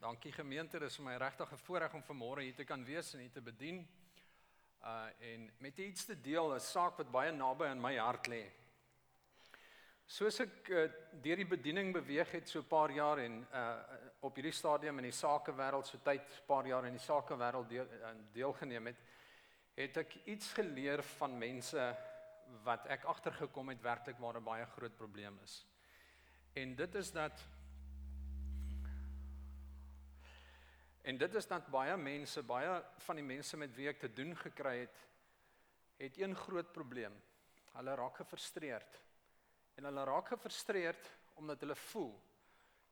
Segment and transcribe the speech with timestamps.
[0.00, 3.20] Dankie gemeente, dis vir my regtig 'n voorreg om vanmôre hier te kan wees en
[3.20, 3.86] hier te bedien.
[4.82, 8.46] Uh en met iets te deel, 'n saak wat baie naby aan my hart lê.
[10.06, 13.76] Soos ek uh, deur die bediening beweeg het so 'n paar jaar en uh
[14.20, 17.84] op hierdie stadium in die sakewêreld so tyd 'n paar jaar in die sakewêreld deel,
[17.84, 18.96] uh, deelgeneem het,
[19.76, 21.96] het ek iets geleer van mense
[22.64, 25.66] wat ek agtergekom het werklik waar 'n baie groot probleem is.
[26.54, 27.44] En dit is dat
[31.02, 34.34] En dit is dat baie mense, baie van die mense met wie ek te doen
[34.36, 34.98] gekry het,
[36.00, 37.14] het een groot probleem.
[37.72, 38.98] Hulle raak gefrustreerd.
[39.80, 41.10] En hulle raak gefrustreerd
[41.40, 42.12] omdat hulle voel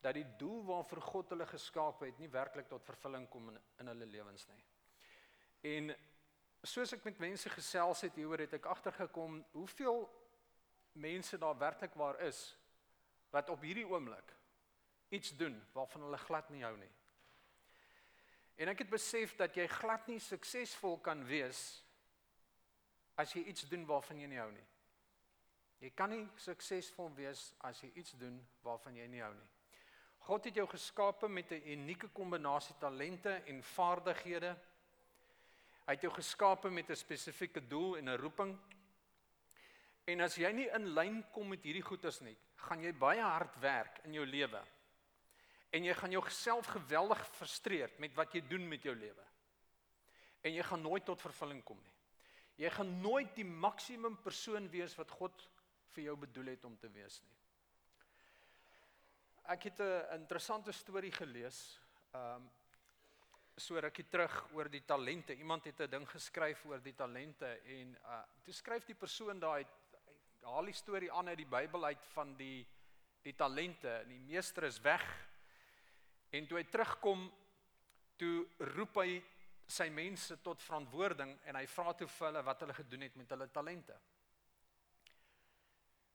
[0.01, 3.91] dat die doel waarvoor God hulle geskaap het nie werklik tot vervulling kom in, in
[3.91, 4.63] hulle lewens nie.
[5.75, 5.93] En
[6.63, 10.07] soos ek met mense gesels het hieroor het ek agtergekom hoeveel
[10.99, 12.41] mense daar werklik waar is
[13.35, 14.33] wat op hierdie oomblik
[15.15, 16.93] iets doen waarvan hulle glad nie hou nie.
[18.59, 21.61] En ek het besef dat jy glad nie suksesvol kan wees
[23.19, 24.65] as jy iets doen waarvan jy nie hou nie.
[25.79, 28.35] Jy kan nie suksesvol wees as jy iets doen
[28.67, 29.47] waarvan jy nie hou nie.
[30.27, 34.57] God het jou geskape met 'n unieke kombinasie talente en vaardighede.
[35.87, 38.59] Hy het jou geskape met 'n spesifieke doel en 'n roeping.
[40.05, 43.61] En as jy nie in lyn kom met hierdie goeders nie, gaan jy baie hard
[43.61, 44.63] werk in jou lewe
[45.71, 49.25] en jy gaan jouself geweldig frustreer met wat jy doen met jou lewe.
[50.47, 51.95] En jy gaan nooit tot vervulling kom nie.
[52.59, 55.45] Jy gaan nooit die maksimum persoon wees wat God
[55.95, 57.37] vir jou bedoel het om te wees nie.
[59.49, 61.79] Ek het 'n interessante storie gelees.
[62.15, 62.51] Um
[63.57, 65.35] so rukkie terug oor die talente.
[65.35, 69.67] Iemand het 'n ding geskryf oor die talente en uh toe skryf die persoon daai
[70.43, 72.67] haal die storie aan uit die Bybel uit van die
[73.23, 73.89] die talente.
[73.89, 75.28] En die meester is weg
[76.31, 77.25] En toe hy terugkom,
[78.21, 79.19] toe roep hy
[79.69, 83.35] sy mense tot verantwoording en hy vra toe vir hulle wat hulle gedoen het met
[83.35, 83.97] hulle talente.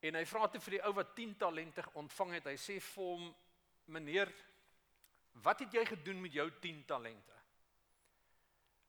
[0.04, 3.12] En hy vra toe vir die ou wat 10 talente ontvang het, hy sê vir
[3.12, 3.30] hom:
[3.94, 4.32] "Meneer,
[5.46, 7.38] wat het jy gedoen met jou 10 talente?"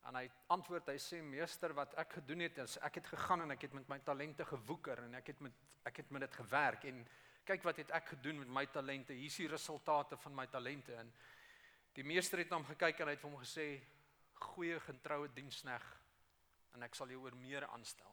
[0.08, 3.50] En hy antwoord, hy sê: "Meester, wat ek gedoen het is ek het gegaan en
[3.50, 5.52] ek het met my talente gewoeker en ek het met
[5.84, 7.06] ek het met dit gewerk en
[7.44, 9.12] kyk wat het ek gedoen met my talente.
[9.12, 11.12] Hier is die resultate van my talente en
[11.94, 13.68] die meester het na hom gekyk en hy het vir hom gesê
[14.54, 15.84] goeie getroue dienskneg
[16.74, 18.10] en ek sal jou oor meer aanstel.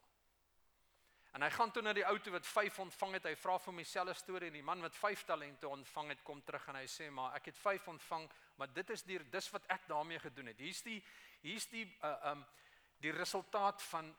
[1.31, 3.27] En hy gaan toe na die ou toe wat 5 ontvang het.
[3.31, 6.67] Hy vra vir homselfe storie en die man wat 5 talente ontvang het kom terug
[6.67, 8.25] en hy sê maar ek het 5 ontvang,
[8.59, 10.59] maar dit is die dis wat ek daarmee gedoen het.
[10.59, 10.99] Hier's die
[11.41, 12.43] hier's die uh um
[13.01, 14.11] die resultaat van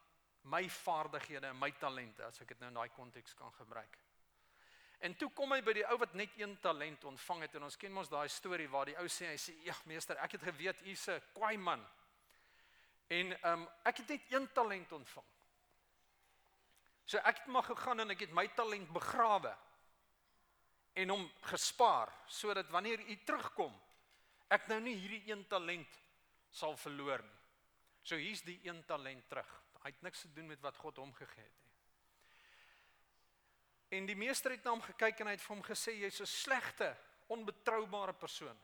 [0.51, 3.99] my vaardighede en my talente as ek dit nou in daai konteks kan gebruik.
[5.03, 7.77] En toe kom hy by die ou wat net een talent ontvang het en ons
[7.77, 10.83] ken mos daai storie waar die ou sê hy sê ja meester ek het geweet
[10.87, 11.83] u's 'n kwaai man.
[13.09, 15.27] En ehm um, ek het net een talent ontvang.
[17.05, 19.57] So ek het maar gegaan en ek het my talent begrawe
[20.93, 23.75] en hom gespaar sodat wanneer u terugkom
[24.49, 25.99] ek nou nie hierdie een talent
[26.51, 27.41] sal verloor nie.
[28.03, 29.51] So hier's die een talent terug.
[29.83, 31.62] Hy het niks te doen met wat God hom gegee het.
[33.93, 36.27] En die meester het na hom gekyk en hy het vir hom gesê jy's 'n
[36.27, 36.97] slegte,
[37.29, 38.59] onbetroubare persoon.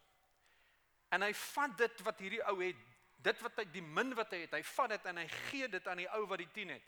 [1.09, 2.77] En hy vat dit wat hierdie ou het,
[3.17, 5.89] dit wat hy die min wat hy het, hy vat dit en hy gee dit
[5.89, 6.83] aan die ou wat die 10 het.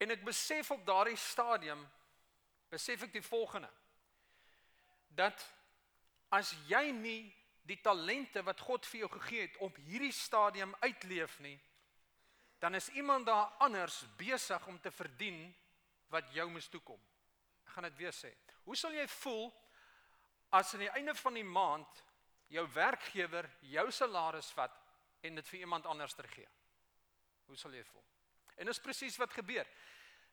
[0.00, 1.88] En ek besef op daardie stadium
[2.70, 3.70] besef ek die volgende
[5.08, 5.42] dat
[6.30, 7.34] as jy nie
[7.66, 11.58] die talente wat God vir jou gegee het op hierdie stadium uitleef nie
[12.62, 15.42] dan is iemand daar anders besig om te verdien
[16.10, 17.00] wat jou moes toe kom.
[17.66, 18.32] Ek gaan dit weer sê.
[18.66, 19.48] Hoe sal jy voel
[20.58, 22.04] as aan die einde van die maand
[22.50, 24.74] jou werkgewer jou salaris vat
[25.22, 26.48] en dit vir iemand anders teruggee?
[27.46, 28.04] Hoe sal jy voel?
[28.60, 29.68] En dis presies wat gebeur.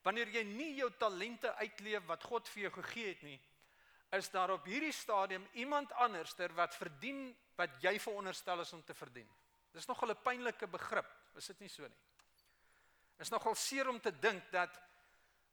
[0.05, 3.38] Wanneer jy nie jou talente uitleef wat God vir jou gegee het nie,
[4.15, 8.95] is daar op hierdie stadium iemand anderster wat verdien wat jy veronderstel is om te
[8.95, 9.27] verdien.
[9.73, 12.01] Dis nogal 'n pynlike begrip, is dit nie so nie?
[13.19, 14.80] Is nogal seer om te dink dat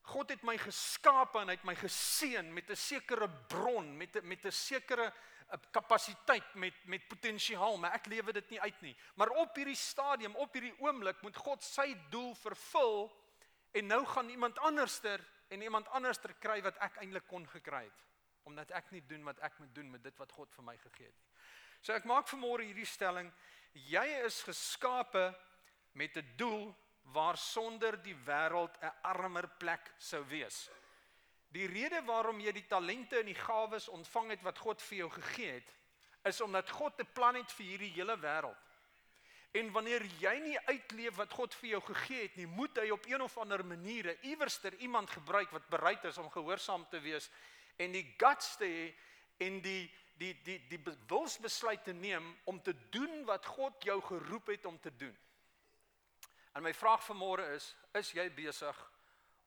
[0.05, 4.27] God het my geskape en hy het my geseën met 'n sekere bron, met 'n
[4.27, 5.13] met 'n sekere
[5.51, 8.97] eh, kapasiteit met met potensiaal, maar ek lewe dit nie uit nie.
[9.15, 13.13] Maar op hierdie stadium, op hierdie oomblik moet God sy doel vervul
[13.73, 18.05] en nou gaan iemand anderster en iemand anderster kry wat ek eintlik kon gekry het
[18.45, 21.07] omdat ek nie doen wat ek moet doen met dit wat God vir my gegee
[21.07, 21.31] het nie.
[21.81, 23.33] So ek maak vanmôre hierdie stelling:
[23.73, 25.35] jy is geskape
[25.93, 26.75] met 'n doel
[27.13, 30.71] waar sonder die wêreld 'n armer plek sou wees.
[31.49, 35.11] Die rede waarom jy die talente en die gawes ontvang het wat God vir jou
[35.11, 35.75] gegee het,
[36.25, 38.63] is omdat God 'n plan het vir hierdie hele wêreld.
[39.55, 43.05] En wanneer jy nie uitleef wat God vir jou gegee het nie, moet hy op
[43.07, 47.31] een of ander manier iewerster iemand gebruik wat bereid is om gehoorsaam te wees
[47.77, 48.95] en die guts te hê
[49.47, 54.47] en die die die die wilsbesluit te neem om te doen wat God jou geroep
[54.47, 55.17] het om te doen.
[56.55, 58.81] En my vraag vanmôre is, is jy besig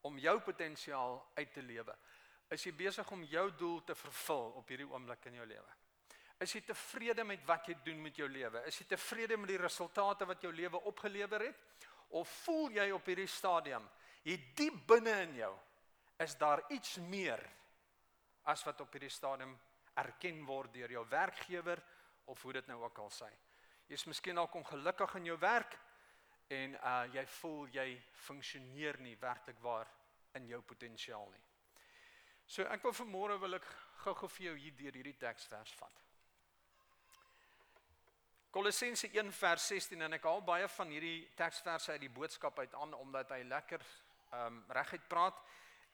[0.07, 1.95] om jou potensiaal uit te lewe?
[2.51, 5.75] Is jy besig om jou doel te vervul op hierdie oomblik in jou lewe?
[6.43, 8.61] Is jy tevrede met wat jy doen met jou lewe?
[8.69, 11.63] Is jy tevrede met die resultate wat jou lewe opgelewer het?
[12.15, 13.87] Of voel jy op hierdie stadium,
[14.23, 15.53] hier diep binne in jou,
[16.23, 17.41] is daar iets meer
[18.47, 19.57] as wat op hierdie stadium
[19.97, 21.81] erken word deur jou werkgewer
[22.29, 23.27] of hoe dit nou ook al sê.
[23.87, 25.77] Jy's miskien dalk ongelukkig in jou werk
[26.47, 27.87] en uh jy voel jy
[28.27, 29.89] funksioneer nie werklik waar
[30.37, 31.43] in jou potensiaal nie.
[32.47, 33.65] So ek wil vanmôre wil ek
[34.03, 36.03] gou-gou vir jou hier deur hierdie teksvers vat.
[38.51, 42.73] Kolossense 1 vers 16 en ek haal baie van hierdie teksverse uit die boodskap uit
[42.79, 43.83] aan omdat hy lekker
[44.37, 45.43] um reguit praat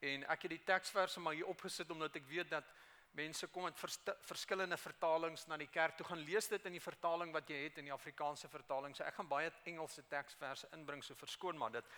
[0.05, 2.69] en ek het die teksverse maar hier opgesit omdat ek weet dat
[3.13, 6.83] mense kom met vers, verskillende vertalings na die kerk toe gaan lees dit in die
[6.83, 8.95] vertaling wat jy het in die Afrikaanse vertaling.
[8.95, 11.95] So ek gaan baie Engelse teksverse inbring so verskoon maar dit.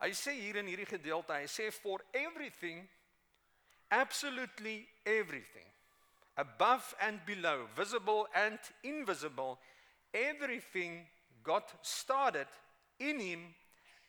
[0.00, 2.84] Hy sê hier in hierdie gedeelte, hy sê for everything
[3.90, 5.66] absolutely everything
[6.36, 9.58] above and below, visible and invisible,
[10.12, 11.06] everything
[11.42, 12.46] got started
[12.98, 13.54] in him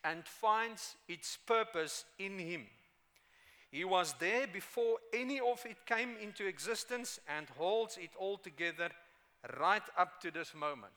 [0.04, 2.66] and finds its purpose in him.
[3.70, 8.90] He was there before any of it came into existence and holds it all together
[9.58, 10.92] right up to this moment.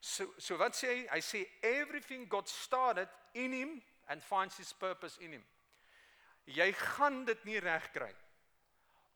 [0.00, 1.06] So so wat sê hy?
[1.12, 5.44] Hy sê everything got started in him and finds its purpose in him.
[6.46, 8.10] Jy gaan dit nie regkry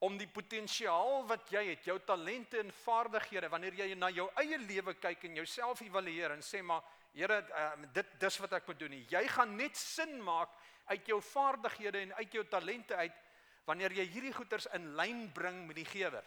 [0.07, 4.61] om die potensiaal wat jy het, jou talente en vaardighede wanneer jy na jou eie
[4.63, 6.85] lewe kyk en jouself evalueer en sê maar
[7.17, 9.05] Here uh, dit dis wat ek moet doen nie.
[9.09, 10.53] Jy gaan net sin maak
[10.87, 13.23] uit jou vaardighede en uit jou talente uit
[13.67, 16.25] wanneer jy hierdie goeders in lyn bring met die gewer.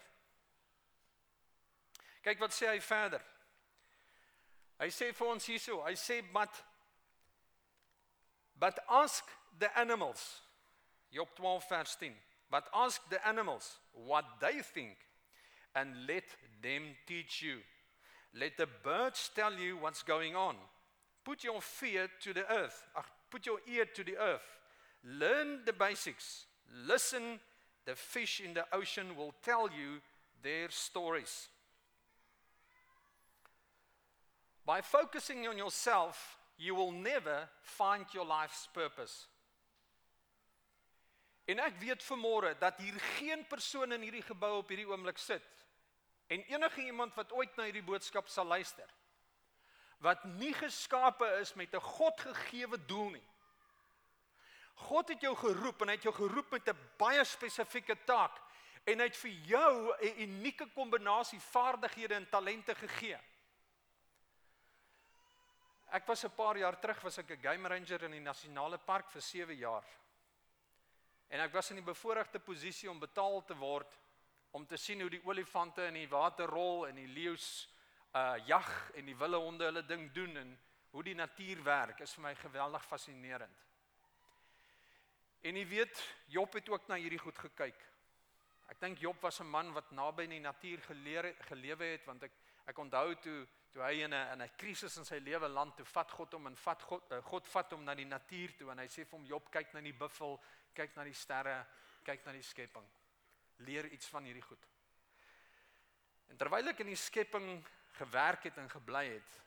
[2.23, 3.23] Kyk wat sê hy verder.
[4.79, 6.63] Hy sê vir ons hierso, hy sê but
[8.59, 9.23] but ask
[9.59, 10.41] the animals.
[11.11, 12.15] Job 12 vers 10.
[12.51, 14.97] But ask the animals what they think
[15.75, 16.25] and let
[16.61, 17.59] them teach you.
[18.33, 20.55] Let the birds tell you what's going on.
[21.23, 22.83] Put your fear to the earth.
[22.95, 24.59] Ag put your ear to the earth.
[25.03, 26.45] Learn the basics.
[26.87, 27.39] Listen,
[27.85, 30.01] the fish in the ocean will tell you
[30.41, 31.47] their stories.
[34.65, 39.27] By focusing on yourself, you will never find your life's purpose.
[41.49, 45.47] En ek weet vanmôre dat hier geen persoon in hierdie gebou op hierdie oomblik sit
[46.29, 48.85] en enige iemand wat ooit na hierdie boodskap sal luister
[49.99, 53.27] wat nie geskape is met 'n Godgegewe doel nie.
[54.73, 58.39] God het jou geroep en hy het jou geroep met 'n baie spesifieke taak
[58.85, 63.19] en hy het vir jou 'n unieke kombinasie vaardighede en talente gegee.
[65.91, 69.11] Ek was 'n paar jaar terug was ek 'n game ranger in die nasionale park
[69.11, 69.85] vir 7 jaar.
[71.29, 73.97] En ek was in die bevoordeelde posisie om betaal te word
[74.51, 77.67] om te sien hoe die olifante in die water rol en die leeu's
[78.15, 80.59] uh jag en die wilde honde hulle ding doen en
[80.91, 83.65] hoe die natuur werk is vir my geweldig fascinerend.
[85.41, 87.85] En jy weet, Job het ook na hierdie goed gekyk.
[88.69, 92.23] Ek dink Job was 'n man wat naby aan die natuur geleer gelewe het want
[92.23, 92.31] ek
[92.65, 95.85] ek onthou toe toe hy in 'n in 'n krisis in sy lewe land toe
[95.85, 98.79] vat God hom en vat God uh, God vat hom na die natuur toe en
[98.79, 100.39] hy sê vir hom Job kyk na die buffel,
[100.73, 101.65] kyk na die sterre,
[102.03, 102.85] kyk na die skepping.
[103.57, 104.67] Leer iets van hierdie goed.
[106.29, 107.65] En terwyl ek in die skepping
[107.99, 109.37] gewerk het en gebly het,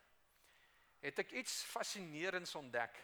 [1.03, 3.01] het ek iets fascinerends ontdek.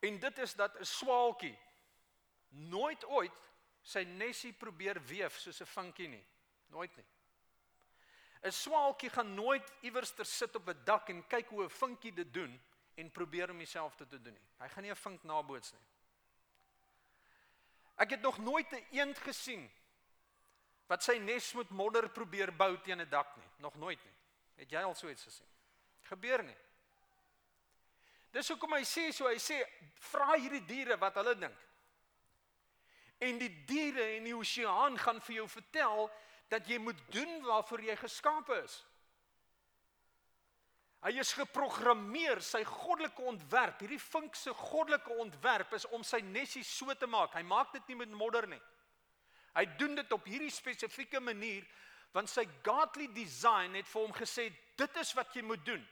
[0.00, 1.56] En dit is dat 'n swaalkie
[2.48, 3.48] nooit ooit
[3.82, 6.24] sy nesie probeer weef soos 'n vinkie nie.
[6.68, 7.06] Nooit nie.
[8.42, 12.12] 'n Swaalkie gaan nooit iewers ter sit op 'n dak en kyk hoe 'n vinkie
[12.12, 12.60] dit doen
[12.94, 14.48] en probeer om homself te doen nie.
[14.58, 15.86] Hy gaan nie 'n vink naboots nie.
[17.96, 19.70] Ek het nog nooit 'n eend gesien
[20.90, 24.16] wat sy nes met modder probeer bou teen 'n dak nie, nog nooit nie.
[24.56, 25.46] Het jy al so iets gesien?
[26.02, 26.56] Gebeur nie.
[28.30, 29.62] Dis hoekom hy sê so, hy sê
[30.10, 31.58] vra hierdie diere wat hulle dink.
[33.20, 36.10] En die diere in die oseaan gaan vir jou vertel
[36.48, 38.84] dat jy moet doen waarvoor jy geskape is.
[41.00, 46.64] Hy is geprogrammeer, sy goddelike ontwerp, hierdie vink se goddelike ontwerp is om sy nesie
[46.64, 47.32] so te maak.
[47.34, 48.60] Hy maak dit nie met modder nie.
[49.54, 51.66] Hy doen dit op hierdie spesifieke manier
[52.12, 55.82] want sy godly design het vir hom gesê dit is wat jy moet doen.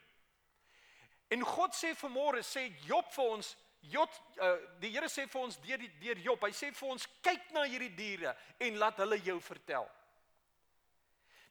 [1.31, 3.53] En God sê vanmôre sê Job vir ons
[3.87, 4.11] Job
[4.43, 7.53] uh, die Here sê vir ons deur die deur Job, hy sê vir ons kyk
[7.55, 8.35] na hierdie diere
[8.67, 9.87] en laat hulle jou vertel.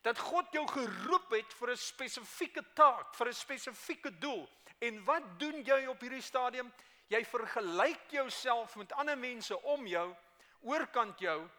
[0.04, 4.48] Dat God jou geroep het vir 'n spesifieke taak, vir 'n spesifieke doel.
[4.82, 6.72] En wat doen jy op hierdie stadium?
[7.10, 10.16] Jy vergelyk jouself met ander mense om jou,
[10.62, 11.50] oorkant jou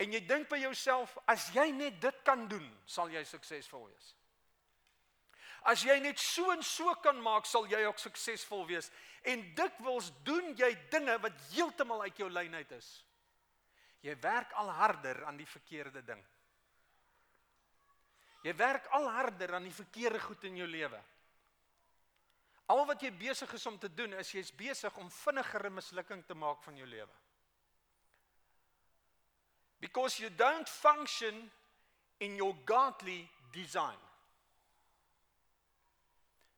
[0.00, 4.14] en jy dink by jouself as jy net dit kan doen, sal jy suksesvol wees.
[5.68, 8.88] As jy net so en so kan maak, sal jy ook suksesvol wees.
[9.28, 12.88] En dikwels doen jy dinge wat heeltemal uit jou lyn uit is.
[14.00, 16.22] Jy werk al harder aan die verkeerde ding.
[18.40, 21.00] Jy werk al harder aan die verkeerde goed in jou lewe.
[22.72, 26.24] Al wat jy besig is om te doen, is jy's besig om vinniger 'n mislukking
[26.24, 27.12] te maak van jou lewe.
[29.80, 31.50] Because you don't function
[32.18, 33.98] in your godly design.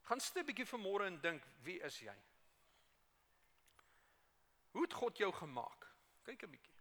[0.03, 2.17] Gaan sit 'n bietjie vanmôre en dink, wie is jy?
[4.73, 5.87] Hoe het God jou gemaak?
[6.25, 6.73] Kyk 'n bietjie.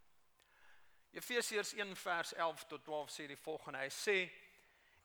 [1.11, 3.77] Efesiërs 1 vers 11 tot 12 sê die volgende.
[3.77, 4.31] Hy sê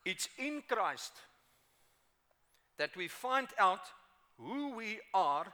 [0.03, 1.27] it's in Christ
[2.77, 3.93] that we find out
[4.37, 5.53] who we are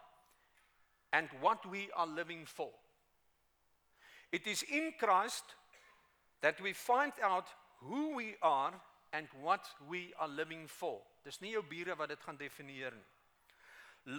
[1.11, 2.73] and what we are living for.
[4.31, 5.55] It is in Christ
[6.43, 7.47] that we find out
[7.79, 8.73] who we are
[9.13, 10.99] and what we are living for.
[11.23, 13.09] Dis nie jou bure wat dit gaan definieer nie.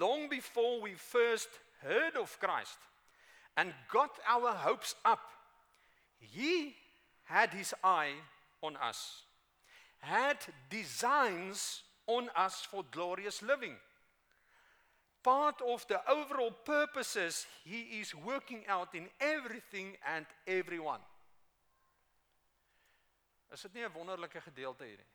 [0.00, 2.78] Long before we first heard of Christ
[3.56, 5.20] and got our hopes up,
[6.18, 6.74] he
[7.24, 8.14] had his eye
[8.62, 9.24] on us.
[9.98, 10.38] Had
[10.70, 13.76] designs on us for glorious living.
[15.22, 21.00] Part of the overall purposes he is working out in everything and everyone.
[23.54, 25.12] Is dit nie 'n wonderlike gedeelte hierdie?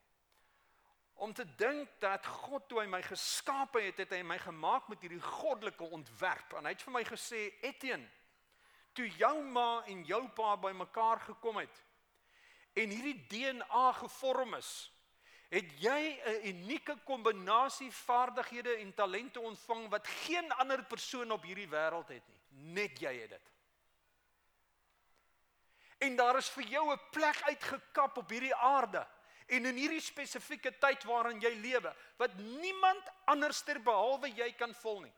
[1.20, 5.02] om te dink dat God toe hy my geskape het, het hy my gemaak met
[5.04, 6.56] hierdie goddelike ontwerp.
[6.56, 8.08] En hy het vir my gesê, Etienne,
[8.96, 11.86] toe jou ma en jou pa bymekaar gekom het
[12.80, 14.70] en hierdie DNA gevorm is,
[15.50, 21.68] het jy 'n unieke kombinasie vaardighede en talente ontvang wat geen ander persoon op hierdie
[21.68, 22.40] wêreld het nie.
[22.50, 23.52] Net jy het dit.
[26.00, 29.08] En daar is vir jou 'n plek uitgekap op hierdie aarde
[29.48, 35.02] en in hierdie spesifieke tyd waarin jy lewe wat niemand anderster behalwe jy kan vul
[35.02, 35.14] nie.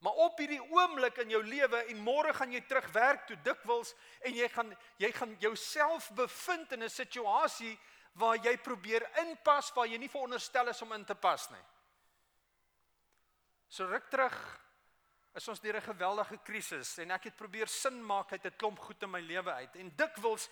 [0.00, 3.92] Maar op hierdie oomblik in jou lewe en môre gaan jy terug werk toe dikwels
[4.24, 7.78] en jy gaan jy gaan jouself bevind in 'n situasie
[8.12, 11.64] waar jy probeer inpas waar jy nie veronderstel is om in te pas nie.
[13.68, 14.34] So ruk terug
[15.34, 18.78] is ons deur 'n geweldige krisis en ek het probeer sin maak uit 'n klomp
[18.78, 20.48] goed in my lewe uit en dikwels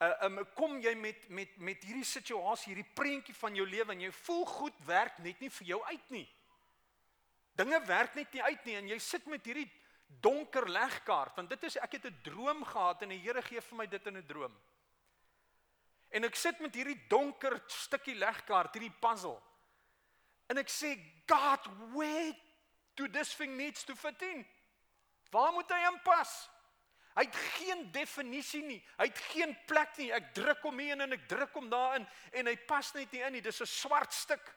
[0.00, 4.00] uh, um, kom jy met met met hierdie situasie, hierdie prentjie van jou lewe en
[4.00, 6.28] jy voel goed werk net nie vir jou uit nie.
[7.54, 9.70] Dinge werk net nie uit nie en jy sit met hierdie
[10.20, 13.76] donker legkaart want dit is ek het 'n droom gehad en die Here gee vir
[13.76, 14.56] my dit in 'n droom.
[16.10, 19.40] En ek sit met hierdie donker stukkie legkaart, hierdie puzzle.
[20.48, 20.98] En ek sê
[21.30, 22.34] God, where
[23.00, 24.44] do this thing needs to fit in?
[25.30, 26.48] Waar moet hy inpas?
[27.16, 28.78] Hy het geen definisie nie.
[28.98, 30.10] Hy het geen plek nie.
[30.14, 32.06] Ek druk hom hier in en ek druk hom daarin
[32.38, 33.42] en hy pas net nie in nie.
[33.42, 34.52] Dis 'n swart stuk.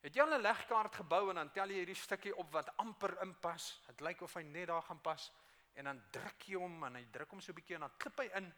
[0.00, 3.18] Het jy al 'n legkaart gebou en dan tel jy hierdie stukkie op wat amper
[3.22, 3.80] inpas.
[3.86, 5.30] Dit lyk of hy net daar gaan pas
[5.74, 8.18] en dan druk jy hom en hy druk hom so 'n bietjie en dan klip
[8.18, 8.54] hy in.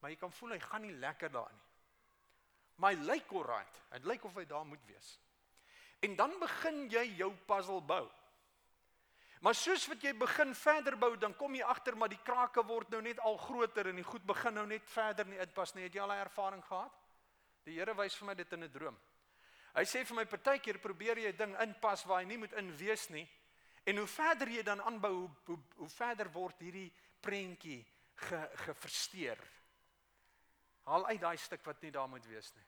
[0.00, 1.62] Maar jy kan voel hy gaan nie lekker daar nie.
[2.82, 3.82] Hy lyk alright.
[3.92, 5.18] Dit lyk of hy daar moet wees.
[6.02, 8.04] En dan begin jy jou puzzle bou.
[9.42, 12.92] Maar soos wat jy begin verder bou, dan kom jy agter maar die krake word
[12.94, 15.86] nou net al groter en die goed begin nou net verder nie inpas nie.
[15.88, 16.92] Het jy al 'n ervaring gehad?
[17.64, 18.98] Die Here wys vir my dit in 'n droom.
[19.74, 22.76] Hy sê vir my partykeer probeer jy 'n ding inpas waar hy nie moet in
[22.76, 23.28] wees nie.
[23.84, 29.38] En hoe verder jy dan aanbou, hoe, hoe hoe verder word hierdie prentjie ge geversteur.
[30.82, 32.66] Haal uit daai stuk wat nie daar moet wees nie.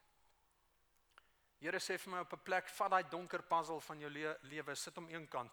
[1.65, 4.75] Here sê vir my op 'n plek, vat daai donker puzzle van jou le lewe,
[4.77, 5.53] sit hom eenkant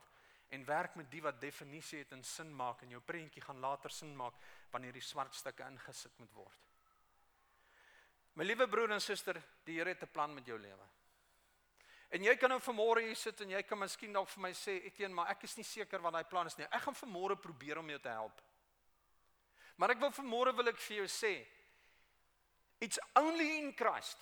[0.49, 3.89] en werk met die wat definisie het en sin maak en jou prentjie gaan later
[3.89, 4.33] sin maak
[4.71, 6.59] wanneer die swart stukke ingesit moet word.
[8.35, 10.85] My liewe broer en suster, die Here het 'n plan met jou lewe.
[12.09, 14.83] En jy kan nou vanmôre hier sit en jy kan miskien dalk vir my sê,
[14.83, 16.65] "Etienne, maar ek is nie seker wat daai plan is nie.
[16.65, 18.41] Ek gaan vanmôre probeer om jou te help."
[19.77, 21.47] Maar ek wil vanmôre wil ek vir jou sê,
[22.81, 24.17] it's only in Christ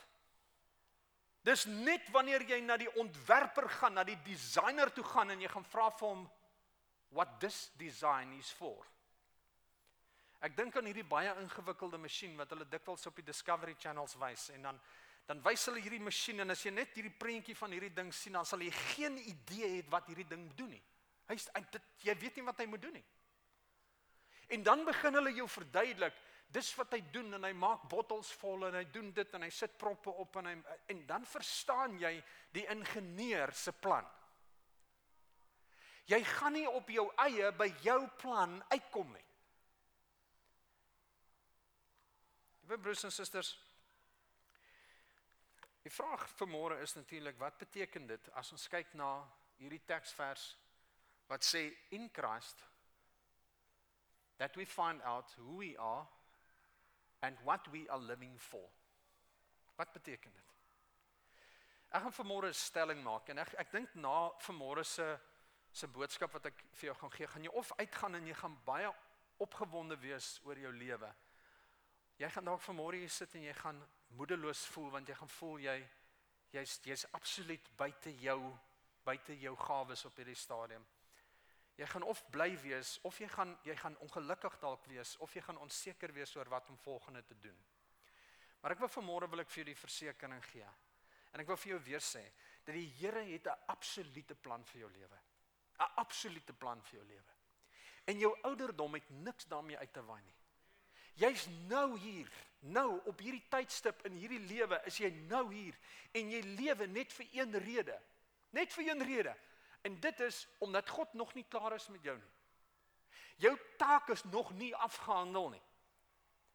[1.48, 5.52] Dis net wanneer jy na die ontwerper gaan, na die designer toe gaan en jy
[5.52, 6.26] gaan vra vir hom
[7.16, 8.86] what this design is for.
[10.46, 14.50] Ek dink aan hierdie baie ingewikkelde masjien wat hulle dikwels op die Discovery Channels wys
[14.56, 14.82] en dan
[15.30, 18.34] dan wys hulle hierdie masjien en as jy net hierdie prentjie van hierdie ding sien
[18.34, 20.82] dan sal jy geen idee hê wat hierdie ding doen nie.
[21.30, 23.04] Hy's dit jy weet nie wat hy moet doen nie.
[24.50, 26.18] En dan begin hulle jou verduidelik
[26.50, 29.52] dis wat hy doen en hy maak bottels vol en hy doen dit en hy
[29.54, 30.56] sit proppe op en hy
[30.90, 32.16] en dan verstaan jy
[32.56, 34.08] die ingenieur se plan.
[36.10, 39.26] Jy gaan nie op jou eie by jou plan uitkom nie.
[42.66, 43.52] Liewe broers en susters,
[45.86, 49.20] die vraag vir môre is natuurlik wat beteken dit as ons kyk na
[49.62, 50.52] hierdie teksvers
[51.30, 52.66] wat sê in Christ
[54.42, 56.08] that we find out who we are
[57.22, 58.70] and what we are living for.
[59.76, 60.46] Wat beteken dit?
[61.90, 65.20] Ek gaan vanmôre 'n stelling maak en ek ek dink na vanmôre se
[65.72, 68.58] se boodskap wat ek vir jou gaan gee, gaan jy of uitgaan en jy gaan
[68.66, 68.92] baie
[69.38, 71.14] opgewonde wees oor jou lewe.
[72.18, 75.60] Jy gaan dalk vanmôre hier sit en jy gaan moedeloos voel want jy gaan voel
[75.60, 75.90] jy
[76.52, 78.58] jy's jy's absoluut buite jou
[79.06, 80.86] buite jou gawes op hierdie stadium.
[81.80, 85.42] Jy gaan of bly wees of jy gaan jy gaan ongelukkig dalk wees of jy
[85.46, 87.56] gaan onseker wees oor wat om volgende te doen.
[88.60, 90.68] Maar ek wil vanmôre wil ek vir jou die versekering gee.
[91.32, 92.26] En ek wil vir jou weer sê
[92.66, 95.20] dat die Here het 'n absolute plan vir jou lewe.
[95.80, 97.34] 'n Absolute plan vir jou lewe.
[98.06, 100.36] En jou ouderdom het niks daarmee uit te waai nie.
[101.16, 105.78] Jy's nou hier, nou op hierdie tydstip in hierdie lewe is jy nou hier
[106.12, 108.02] en jy lewe net vir een rede.
[108.52, 109.36] Net vir een rede.
[109.82, 112.32] En dit is omdat God nog nie klaar is met jou nie.
[113.40, 115.64] Jou taak is nog nie afgehandel nie.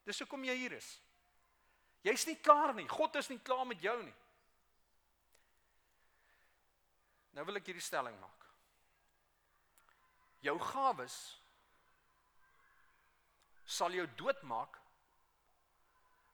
[0.05, 0.89] Dis hoekom jy hier is.
[2.05, 2.89] Jy's nie klaar nie.
[2.89, 4.15] God is nie klaar met jou nie.
[7.35, 8.45] Nou wil ek hierdie stelling maak.
[10.45, 11.17] Jou gawes
[13.65, 14.77] sal jou doodmaak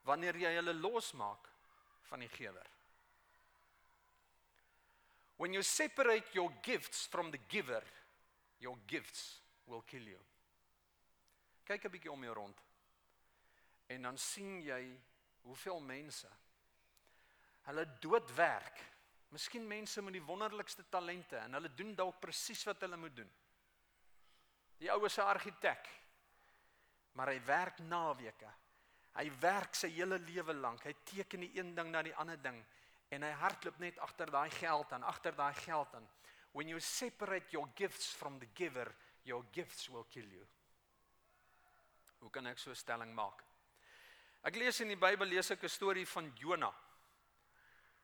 [0.08, 1.46] wanneer jy hulle losmaak
[2.10, 2.66] van die gewer.
[5.40, 7.80] When you separate your gifts from the giver,
[8.60, 10.20] your gifts will kill you.
[11.64, 12.58] Kyk 'n bietjie om jou rond.
[13.88, 15.00] En dan sien jy
[15.40, 16.28] hoeveel mense
[17.62, 18.84] hulle doodwerk.
[19.32, 23.32] Miskien mense met die wonderlikste talente en hulle doen dalk presies wat hulle moet doen.
[24.76, 25.88] Die oues se argitek.
[27.12, 28.52] Maar hy werk naweke.
[29.16, 30.84] Hy werk sy hele lewe lank.
[30.84, 32.60] Hy teken die een ding na die ander ding
[33.10, 36.08] en hy hardloop net agter daai geld aan, agter daai geld aan.
[36.52, 38.90] When you separate your gifts from the giver,
[39.24, 40.46] your gifts will kill you.
[42.20, 43.44] Hoe kan ek so 'n stelling maak?
[44.42, 46.72] Ek lees in die Bybel lees ek 'n storie van Jona.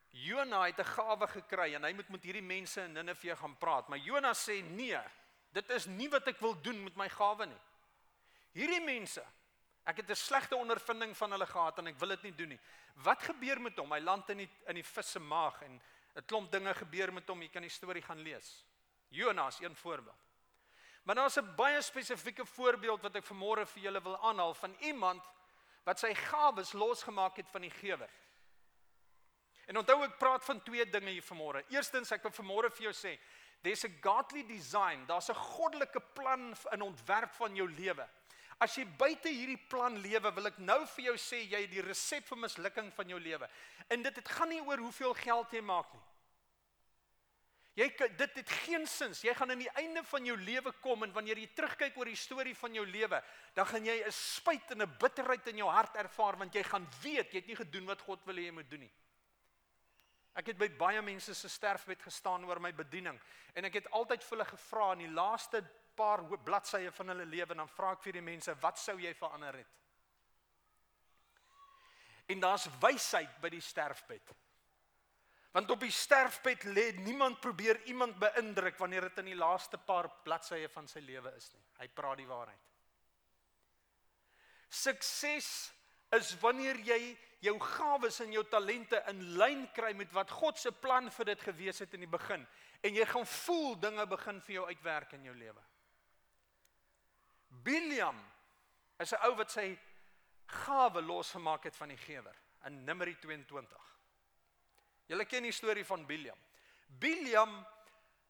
[0.09, 3.87] Jona het 'n gawe gekry en hy moet met hierdie mense in Ninive gaan praat,
[3.87, 4.99] maar Jona sê nee,
[5.51, 7.61] dit is nie wat ek wil doen met my gawe nie.
[8.53, 9.23] Hierdie mense
[9.87, 12.59] Ek het 'n slegte ondervinding van hulle gehad en ek wil dit nie doen nie.
[12.95, 13.91] Wat gebeur met hom?
[13.91, 15.81] Hy land in die in die vis se maag en
[16.15, 17.41] 'n klomp dinge gebeur met hom.
[17.41, 18.65] Jy kan die storie gaan lees.
[19.09, 20.27] Jonas een voorbeeld.
[21.03, 25.23] Maar daar's 'n baie spesifieke voorbeeld wat ek vanmôre vir julle wil aanhaal van iemand
[25.83, 28.09] wat sy gawes losgemaak het van die gewer.
[29.65, 31.63] En onthou ek praat van twee dinge hier vanmôre.
[31.69, 33.19] Eerstens ek wil vanmôre vir jou sê,
[33.61, 35.05] there's a godly design.
[35.05, 38.09] Daar's 'n goddelike plan in ontwerp van jou lewe.
[38.59, 41.83] As jy buite hierdie plan lewe, wil ek nou vir jou sê jy het die
[41.85, 43.49] resep vir mislukking van jou lewe.
[43.93, 46.05] En dit dit gaan nie oor hoeveel geld jy maak nie.
[47.77, 49.19] Jy dit het geen sins.
[49.21, 52.17] Jy gaan aan die einde van jou lewe kom en wanneer jy terugkyk oor die
[52.17, 53.19] storie van jou lewe,
[53.53, 56.87] dan gaan jy 'n spyt en 'n bitterheid in jou hart ervaar want jy gaan
[57.03, 58.93] weet jy het nie gedoen wat God wil hê jy moet doen nie.
[60.33, 63.19] Ek het by baie mense se sterfbed gestaan oor my bediening
[63.53, 65.63] en ek het altyd vir hulle gevra in die laaste
[65.97, 69.13] paar bladsye van hulle lewe en dan vra ek vir die mense, wat sou jy
[69.17, 69.73] verander het?
[72.27, 74.33] En daar's wysheid by die sterfbed.
[75.55, 80.09] Want op die sterfbed lê niemand probeer iemand beïndruk wanneer dit in die laaste paar
[80.25, 81.63] bladsye van sy lewe is nie.
[81.79, 82.65] Hy praat die waarheid.
[84.67, 85.47] Sukses
[86.13, 86.99] is wanneer jy
[87.43, 91.47] jou gawes en jou talente in lyn kry met wat God se plan vir dit
[91.49, 92.45] gewees het in die begin
[92.85, 95.63] en jy gaan voel dinge begin vir jou uitwerk in jou lewe.
[97.47, 98.17] Biliam
[98.99, 99.79] is 'n ou wat sy
[100.45, 103.81] gawe losgemaak het van die gewer in Numeri 22.
[105.07, 106.37] Julle ken die storie van Biliam.
[106.87, 107.65] Biliam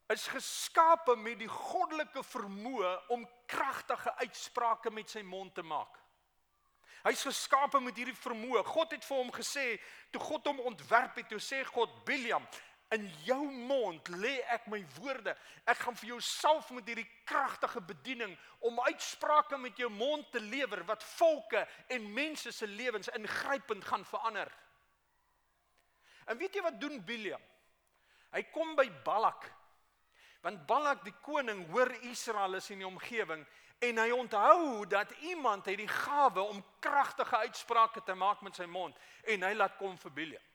[0.08, 5.98] is geskape met die goddelike vermoë om kragtige uitsprake met sy mond te maak.
[7.04, 8.64] Hy's geskape met hierdie vermoë.
[8.68, 9.66] God het vir hom gesê,
[10.12, 12.46] toe God hom ontwerp het, toe sê God, Biliam,
[12.96, 15.34] In jou mond lê ek my woorde.
[15.68, 18.32] Ek gaan vir jou salf met hierdie kragtige bediening
[18.64, 24.06] om uitsprake met jou mond te lewer wat volke en mense se lewens ingrypend gaan
[24.08, 24.52] verander.
[26.28, 27.44] En weet jy wat doen Biliam?
[28.32, 29.52] Hy kom by Balak.
[30.44, 33.44] Want Balak die koning hoor Israel is in die omgewing
[33.84, 38.66] en hy onthou dat iemand het die gawe om kragtige uitsprake te maak met sy
[38.66, 38.96] mond
[39.28, 40.46] en hy laat kom vir Biliam.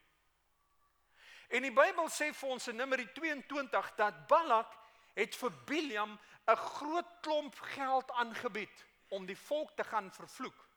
[1.53, 4.71] En die Bybel sê vir ons in Numeri 22 dat Balak
[5.13, 6.17] het vir Biliam
[6.49, 10.67] 'n groot klomp geld aangebied om die volk te gaan vervloek.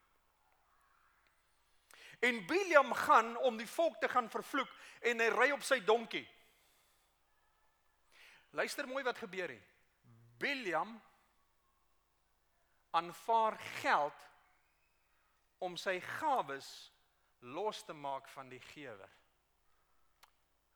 [2.21, 4.69] En Biliam gaan om die volk te gaan vervloek
[5.01, 6.29] en hy ry op sy donkie.
[8.51, 9.75] Luister mooi wat gebeur het.
[10.39, 11.03] Biliam
[12.91, 14.29] aanvaar geld
[15.59, 16.93] om sy gawes
[17.41, 19.11] los te maak van die gewer.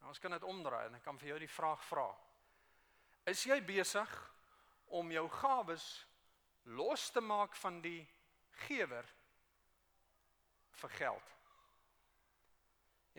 [0.01, 2.09] Nou, ons kan dit omdraai en ek kan vir jou die vraag vra.
[3.29, 4.13] Is jy besig
[4.97, 5.87] om jou gawes
[6.77, 8.01] los te maak van die
[8.65, 9.07] gewer
[10.81, 11.37] vir geld?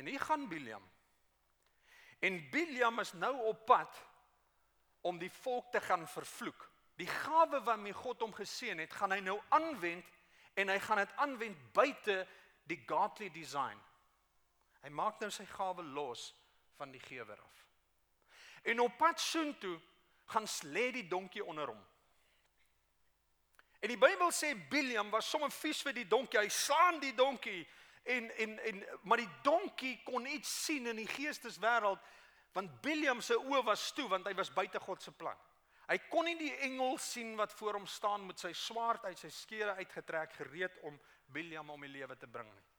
[0.02, 0.84] En hier gaan Biliam.
[2.20, 4.02] En Biliam is nou op pad
[5.02, 6.68] om die volk te gaan vervloek.
[6.98, 10.06] Die gawe waarmee God hom geseën het, gaan hy nou aanwend
[10.54, 12.20] en hy gaan dit aanwend buite
[12.70, 13.78] die godly design.
[14.82, 16.32] Hy maak nou sy gawe los
[16.82, 17.62] van die gewer af.
[18.62, 19.78] En op pad soontoe
[20.34, 21.82] gaan lê die donkie onder hom.
[23.82, 26.40] En die Bybel sê Biliam was sommer vies vir die donkie.
[26.40, 27.64] Hy slaan die donkie
[28.04, 32.02] en en en maar die donkie kon iets sien in die geesteswêreld
[32.54, 35.38] want Biliam se oë was toe want hy was buite God se plan.
[35.90, 39.32] Hy kon nie die engel sien wat voor hom staan met sy swaard uit sy
[39.34, 41.00] skere uitgetrek gereed om
[41.34, 42.71] Biliam om die lewe te bring nie.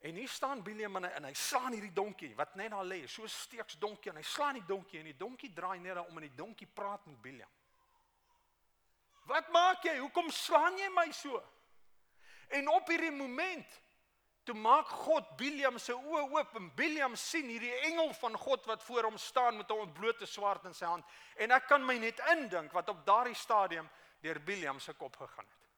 [0.00, 3.02] En hier staan Biliam en hy, en hy slaan hierdie donkie wat net daar lê,
[3.06, 6.24] so steeks donkie en hy slaan die donkie en die donkie draai net om en
[6.24, 7.50] die donkie praat met Biliam.
[9.28, 9.98] Wat maak jy?
[10.00, 11.42] Hoekom slaan jy my so?
[12.56, 13.68] En op hierdie oomblik
[14.48, 18.82] toe maak God Biliam se oë oop en Biliam sien hierdie engel van God wat
[18.82, 21.04] voor hom staan met 'n ontblote swaard in sy hand.
[21.36, 23.88] En ek kan my net indink wat op daardie stadium
[24.20, 25.69] deur Biliam se kop gegaan het.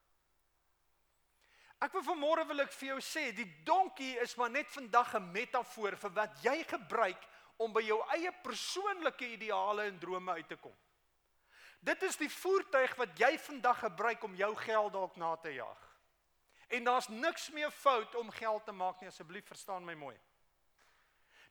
[1.82, 5.32] Ek wil vanmôre wil ek vir jou sê, die donkie is maar net vandag 'n
[5.34, 7.22] metafoor vir wat jy gebruik
[7.58, 10.76] om by jou eie persoonlike ideale en drome uit te kom.
[11.80, 15.80] Dit is die voertuig wat jy vandag gebruik om jou geld dalk na te jaag.
[16.68, 20.16] En daar's niks meer fout om geld te maak nie, asseblief verstaan my mooi.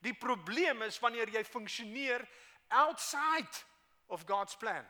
[0.00, 2.28] Die probleem is wanneer jy funksioneer
[2.68, 3.64] outside
[4.06, 4.88] of God's plan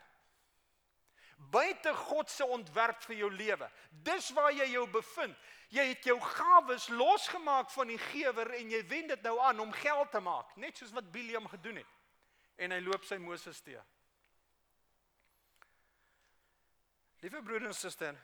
[1.51, 3.69] buite God se ontwerp vir jou lewe.
[3.91, 5.37] Dis waar jy jou bevind.
[5.73, 9.73] Jy het jou gawes losgemaak van die gewer en jy wend dit nou aan om
[9.73, 11.95] geld te maak, net soos wat Biliam gedoen het.
[12.61, 13.81] En hy loop sy Moses te.
[17.23, 18.19] Liewe broer en suster,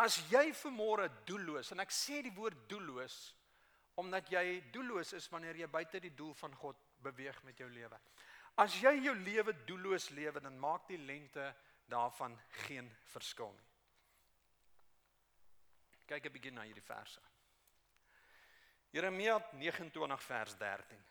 [0.00, 3.18] as jy vermôre doelloos en ek sê die woord doelloos
[4.00, 7.98] omdat jy doelloos is wanneer jy buite die doel van God beweeg met jou lewe.
[8.56, 11.48] As jy jou lewe doelloos lewe, dan maak die lengte
[11.90, 13.70] daarvan geen verskil nie.
[16.06, 17.20] Kyk 'n bietjie na hierdie verse.
[18.92, 21.04] Jeremia 29 vers 13.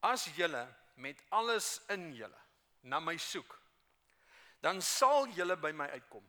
[0.00, 2.40] As julle met alles in julle
[2.80, 3.60] na my soek,
[4.60, 6.24] dan sal julle by my uitkom.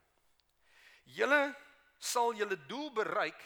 [1.03, 1.55] Julle
[1.97, 3.41] sal julle doel bereik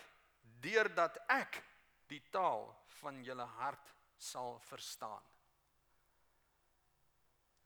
[0.62, 1.63] deurdat ek
[2.08, 2.68] die taal
[3.00, 5.24] van julle hart sal verstaan.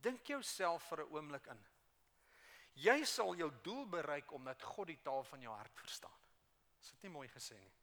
[0.02, 1.66] Dink jouself vir 'n oomblik in.
[2.74, 6.20] Jy sal jou doel bereik omdat God die taal van jou hart verstaan.
[6.82, 7.74] Is dit nie mooi gesê nie?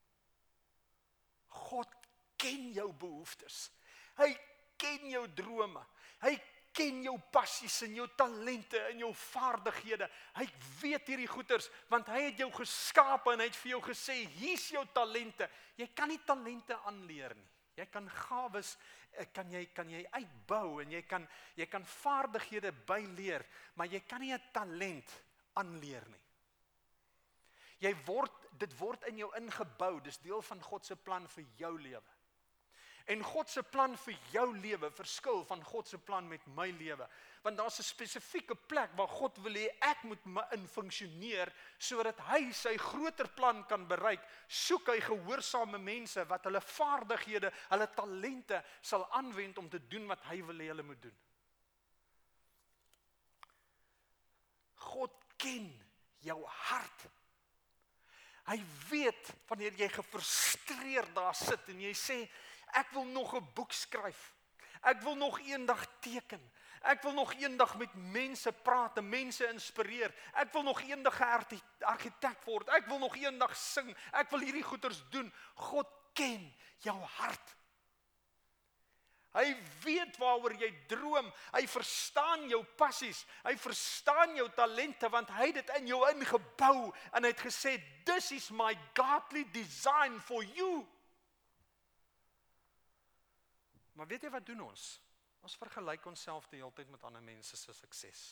[1.47, 1.93] God
[2.37, 3.69] ken jou behoeftes.
[4.19, 4.31] Hy
[4.77, 5.85] ken jou drome.
[6.21, 6.33] Hy
[6.75, 10.09] ken jou passies en jou talente en jou vaardighede.
[10.37, 10.47] Hy
[10.81, 14.69] weet hierdie goeters want hy het jou geskaap en hy het vir jou gesê, "Hier's
[14.69, 15.49] jou talente.
[15.77, 17.49] Jy kan nie talente aanleer nie.
[17.79, 18.75] Jy kan gawes
[19.17, 21.25] Eh, kan jy kan jy uitbou en jy kan
[21.57, 25.09] jy kan vaardighede byleer, maar jy kan nie 'n talent
[25.55, 26.21] aanleer nie.
[27.79, 31.79] Jy word dit word in jou ingebou, dis deel van God se plan vir jou
[31.79, 32.11] lewe.
[33.07, 37.09] En God se plan vir jou lewe verskil van God se plan met my lewe.
[37.41, 40.19] Want daar's 'n spesifieke plek waar God wil hê ek moet
[40.51, 44.19] in funksioneer sodat hy sy groter plan kan bereik.
[44.47, 50.21] Soek hy gehoorsame mense wat hulle vaardighede, hulle talente sal aanwend om te doen wat
[50.23, 51.17] hy wil hê hulle moet doen.
[54.75, 55.87] God ken
[56.19, 57.07] jou hart.
[58.45, 62.29] Hy weet wanneer jy gefrustreerd daar sit en jy sê
[62.77, 64.33] Ek wil nog 'n boek skryf.
[64.81, 66.51] Ek wil nog eendag teken.
[66.81, 70.13] Ek wil nog eendag met mense praat en mense inspireer.
[70.33, 72.69] Ek wil nog eendag 'n argitek word.
[72.69, 73.95] Ek wil nog eendag sing.
[74.11, 75.33] Ek wil hierdie goeters doen.
[75.55, 77.55] God ken jou hart.
[79.29, 79.45] Hy
[79.83, 81.27] weet waaroor jy droom.
[81.53, 83.25] Hy verstaan jou passies.
[83.43, 87.77] Hy verstaan jou talente want hy het dit in jou ingebou en hy het gesê
[88.05, 90.87] this is my godly design for you.
[93.93, 94.99] Maar weet jy wat doen ons?
[95.45, 98.23] Ons vergelyk onsself die hele tyd met ander mense se sukses.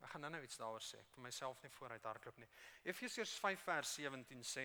[0.00, 1.00] Ek gaan nou-nou iets daaroor sê.
[1.02, 2.48] Ek vir myself nie vooruit hardloop nie.
[2.88, 4.64] Efesiërs 5 vers 17 sê: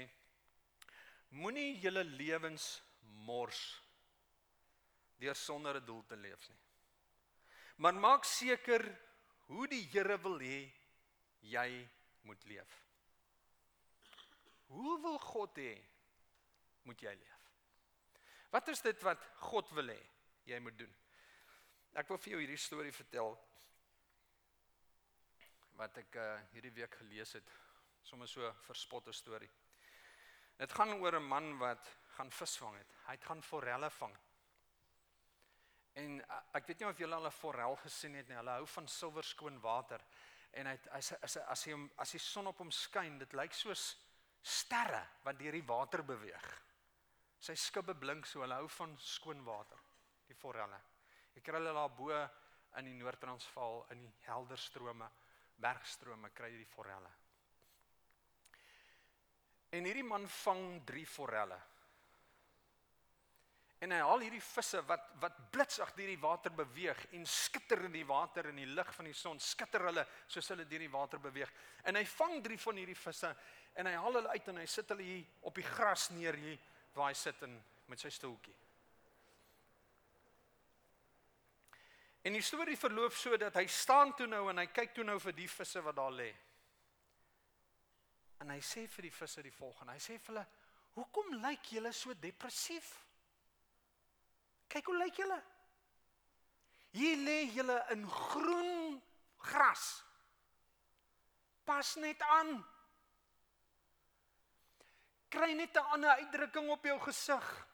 [1.36, 2.70] Moenie julle lewens
[3.28, 3.64] mors
[5.20, 6.62] deur sonder 'n doel te leef nie.
[7.78, 8.84] Maar maak seker
[9.48, 10.72] hoe die Here wil hê
[11.42, 11.90] jy
[12.22, 12.72] moet leef.
[14.68, 15.76] Hoe wil God hê
[16.84, 17.42] moet jy leef?
[18.50, 20.15] Wat is dit wat God wil hê
[20.46, 20.96] jy moet doen?
[21.96, 23.36] Ek wil vir jou hierdie storie vertel
[25.80, 27.50] wat ek uh, hierdie week gelees het.
[28.06, 29.50] Sommige so verspotte storie.
[30.58, 32.94] Dit gaan oor 'n man wat gaan visvang het.
[33.08, 34.16] Hy het gaan forelle vang.
[35.96, 38.38] En uh, ek weet nie of julle al 'n forel gesien het nie.
[38.38, 40.02] Hulle hou van silwer skoon water.
[40.52, 43.54] En hy as as as hy hom as die son op hom skyn, dit lyk
[43.54, 43.98] soos
[44.42, 46.48] sterre wat deur die water beweeg.
[47.40, 48.42] Sy skubbe blink so.
[48.42, 49.80] Hulle hou van skoon water,
[50.36, 50.80] die forelle.
[51.36, 52.12] Ek kry hulle daar bo
[52.80, 55.08] in die Noord-Transvaal in die helder strome,
[55.64, 57.12] bergstrome kry jy die forelle.
[59.76, 61.62] En hierdie man vang 3 forelle
[63.84, 67.94] en hy haal hierdie visse wat wat blitsig deur die water beweeg en skitter in
[67.94, 71.22] die water in die lig van die son skitter hulle soos hulle deur die water
[71.22, 71.52] beweeg
[71.84, 73.32] en hy vang drie van hierdie visse
[73.76, 76.62] en hy haal hulle uit en hy sit hulle hier op die gras neer hier
[76.96, 77.58] waar hy sit en
[77.92, 78.56] met sy stoeltjie
[82.26, 85.20] En die storie verloop so dat hy staan toe nou en hy kyk toe nou
[85.22, 86.32] vir die visse wat daar lê.
[88.42, 89.94] En hy sê vir die visse die volgende.
[89.94, 90.46] Hy sê vir hulle:
[90.98, 92.90] "Hoekom lyk julle so depressief?"
[94.74, 95.38] Kyk hoe lyk julle.
[96.98, 99.02] Hier lê julle in groen
[99.38, 100.04] gras.
[101.64, 102.58] Pas net aan.
[105.30, 107.68] Kry net 'n ander uitdrukking op jou gesig.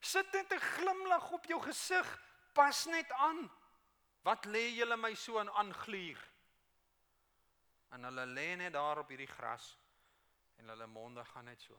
[0.00, 2.18] Sit net 'n glimlag op jou gesig.
[2.60, 3.46] Pas net aan.
[4.22, 6.18] Wat lê julle my so aan aangluur?
[7.96, 9.72] En hulle lê net daar op hierdie gras
[10.60, 11.78] en hulle monde gaan net so.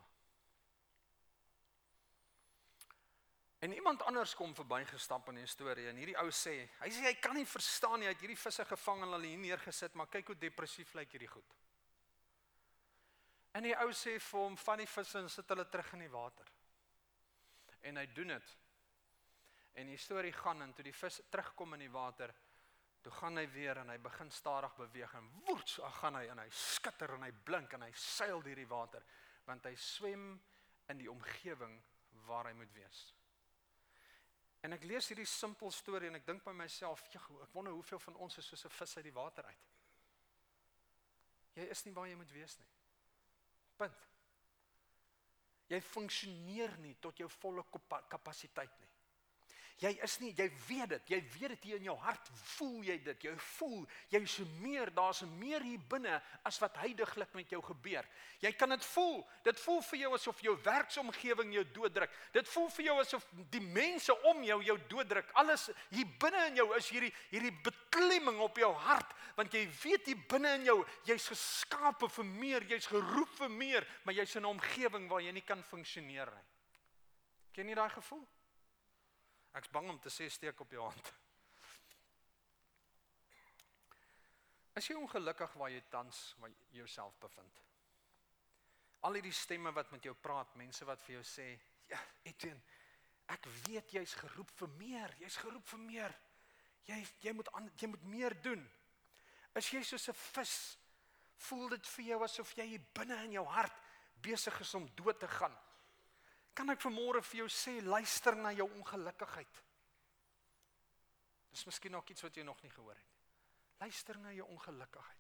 [3.62, 7.14] En iemand anders kom verbygestap in die storie en hierdie ou sê, hy sê hy
[7.22, 10.34] kan nie verstaan nie, hy het hierdie visse gevang en hulle hier neergesit, maar kyk
[10.34, 11.54] hoe depressief lyk hierdie goed.
[13.54, 16.10] En die ou sê vir hom, "Van die visse en sit hulle terug in die
[16.10, 16.52] water."
[17.82, 18.58] En hy doen dit.
[19.74, 22.34] En die storie gaan en toe die vis terugkom in die water,
[23.02, 26.44] toe gaan hy weer en hy begin stadig beweeg en woets, ag gaan hy en
[26.44, 29.06] hy skitter en hy blink en hy seil deur die water,
[29.48, 30.36] want hy swem
[30.92, 31.80] in die omgewing
[32.28, 33.02] waar hy moet wees.
[34.62, 38.02] En ek lees hierdie simpel storie en ek dink by myself, ja, ek wonder hoeveel
[38.04, 39.70] van ons is soos 'n vis uit die water uit.
[41.56, 42.68] Jy is nie waar jy moet wees nie.
[43.78, 44.08] Punt.
[45.72, 47.64] Jy funksioneer nie tot jou volle
[48.10, 48.90] kapasiteit nie.
[49.82, 53.00] Jy is nie, jy weet dit, jy weet dit hier in jou hart, voel jy
[53.02, 53.24] dit.
[53.26, 53.80] Jy voel
[54.14, 58.06] jy's meer, daar's meer hier binne as wat heidaglik met jou gebeur.
[58.44, 59.24] Jy kan dit voel.
[59.42, 62.14] Dit voel vir jou asof jou werksomgewing jou dooddruk.
[62.36, 65.32] Dit voel vir jou asof die mense om jou jou dooddruk.
[65.42, 70.12] Alles hier binne in jou is hierdie hierdie beklemming op jou hart, want jy weet
[70.12, 70.76] hier binne in jou,
[71.10, 75.32] jy's geskape vir meer, jy's geroep vir meer, maar jy's in 'n omgewing waar jy
[75.32, 76.46] nie kan funksioneer nie.
[77.54, 78.22] Ken jy daai gevoel?
[79.58, 81.12] Ek's bang om te sê steek op jou hand.
[84.80, 87.58] As jy ongelukkig waar jy tans waar jy jouself bevind.
[89.04, 91.48] Al hierdie stemme wat met jou praat, mense wat vir jou sê,
[91.90, 92.62] ja, Etienne,
[93.34, 96.16] ek weet jy's geroep vir meer, jy's geroep vir meer.
[96.88, 98.64] Jy jy moet aan, jy moet meer doen.
[99.60, 100.78] Is jy soos 'n vis?
[101.48, 103.74] Voel dit vir jou asof jy hier binne in jou hart
[104.22, 105.58] besig is om dood te gaan?
[106.54, 109.62] Kan ek vanmôre vir jou sê luister na jou ongelukkigheid.
[111.52, 113.18] Dis miskien nog iets wat jy nog nie gehoor het.
[113.80, 115.18] Luister na jou ongelukkigheid.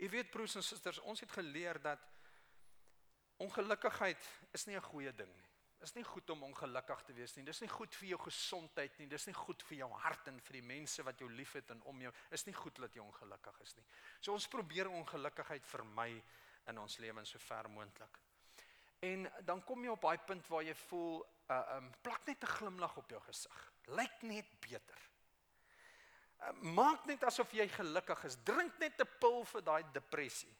[0.00, 2.00] Jy weet broers en susters, ons het geleer dat
[3.40, 5.48] ongelukkigheid is nie 'n goeie ding nie.
[5.80, 7.44] Is nie goed om ongelukkig te wees nie.
[7.44, 9.06] Dis nie goed vir jou gesondheid nie.
[9.06, 12.00] Dis nie goed vir jou hart en vir die mense wat jou liefhet en om
[12.00, 12.12] jou.
[12.30, 13.84] Is nie goed dat jy ongelukkig is nie.
[14.20, 16.22] So ons probeer ongelukkigheid vermy
[16.66, 18.20] in ons lewens so ver moontlik.
[19.00, 22.54] En dan kom jy op daai punt waar jy voel uh um plak net 'n
[22.56, 23.72] glimlag op jou gesig.
[23.84, 25.00] Lyk net beter.
[26.40, 28.36] Uh, maak net asof jy gelukkig is.
[28.44, 30.56] Drink net 'n pil vir daai depressie.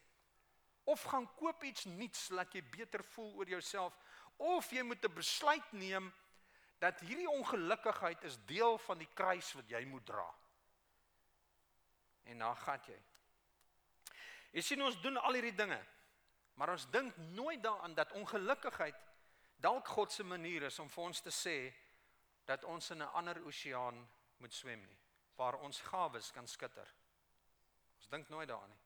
[0.83, 3.97] Of gaan koop iets nuuts laat jy beter voel oor jouself
[4.37, 6.13] of jy moet 'n besluit neem
[6.79, 10.33] dat hierdie ongelukkigheid is deel van die kruis wat jy moet dra.
[12.23, 12.99] En dan gaan jy.
[14.51, 15.79] Jy sien ons doen al hierdie dinge.
[16.61, 18.95] Maar ons dink nooit daaraan dat ongelukkigheid
[19.57, 21.55] dalk God se manier is om vir ons te sê
[22.45, 23.97] dat ons in 'n ander oseaan
[24.37, 24.99] moet swem nie
[25.35, 26.93] waar ons gawes kan skitter.
[27.97, 28.79] Ons dink nooit daaraan nie.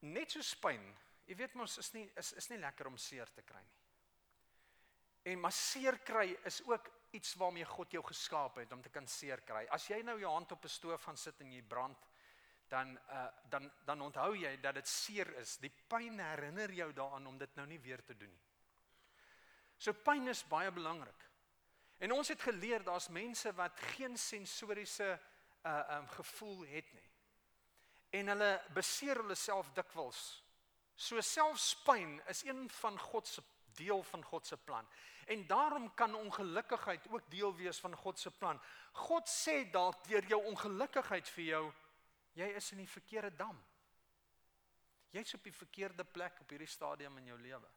[0.00, 0.96] Net so pyn.
[1.26, 3.80] Jy weet mos is nie is is nie lekker om seer te kry nie.
[5.22, 9.06] En maar seer kry is ook iets waarmee God jou geskaap het om te kan
[9.06, 9.66] seer kry.
[9.70, 11.98] As jy nou jou hand op 'n stoof gaan sit en jy brand,
[12.68, 15.56] dan uh dan dan onthou jy dat dit seer is.
[15.62, 18.46] Die pyn herinner jou daaraan om dit nou nie weer te doen nie.
[19.78, 21.26] So pyn is baie belangrik.
[21.98, 25.18] En ons het geleer daar's mense wat geen sensoriese
[25.64, 27.10] uh um gevoel het nie.
[28.10, 30.42] En hulle beseer hulle self dikwels.
[30.96, 33.42] So selfs pyn is een van God se
[33.76, 34.86] deel van God se plan.
[35.26, 38.60] En daarom kan ongelukkigheid ook deel wees van God se plan.
[38.92, 41.64] God sê dalk deur jou ongelukkigheid vir jou,
[42.36, 43.56] jy is in die verkeerde dam.
[45.16, 47.68] Jy's op die verkeerde plek op hierdie stadium in jou lewe.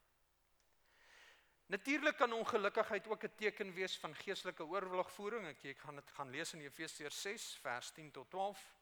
[1.70, 5.48] Natuurlik kan ongelukkigheid ook 'n teken wees van geestelike oorlogvoering.
[5.48, 8.76] Ek ek gaan dit gaan lees in Efesiërs 6 vers 10 tot 12.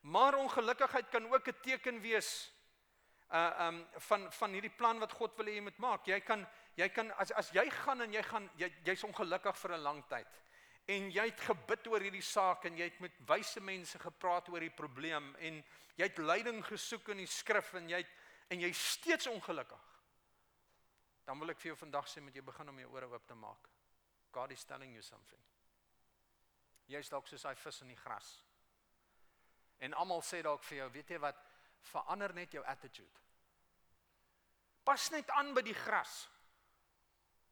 [0.00, 2.52] Maar ongelukkigheid kan ook 'n teken wees
[3.32, 6.06] uh um van van hierdie plan wat God wil hê jy moet maak.
[6.06, 9.72] Jy kan jy kan as as jy gaan en jy gaan jy jy's ongelukkig vir
[9.72, 10.26] 'n lang tyd.
[10.86, 14.60] En jy het gebid oor hierdie saak en jy het met wyse mense gepraat oor
[14.60, 15.60] die probleem en
[15.96, 18.16] jy het leiding gesoek in die skrif en jy het,
[18.50, 19.86] en jy's steeds ongelukkig.
[21.28, 23.36] Dan wil ek vir jou vandag sê met jy begin om jou ore oop te
[23.38, 23.68] maak.
[24.34, 25.38] God is telling you something.
[26.90, 28.32] Jy's dalk soos hy vis in die gras.
[29.78, 31.38] En almal sê dalk vir jou, weet jy wat,
[31.92, 33.22] verander net jou attitude.
[34.84, 36.24] Pas net aan by die gras.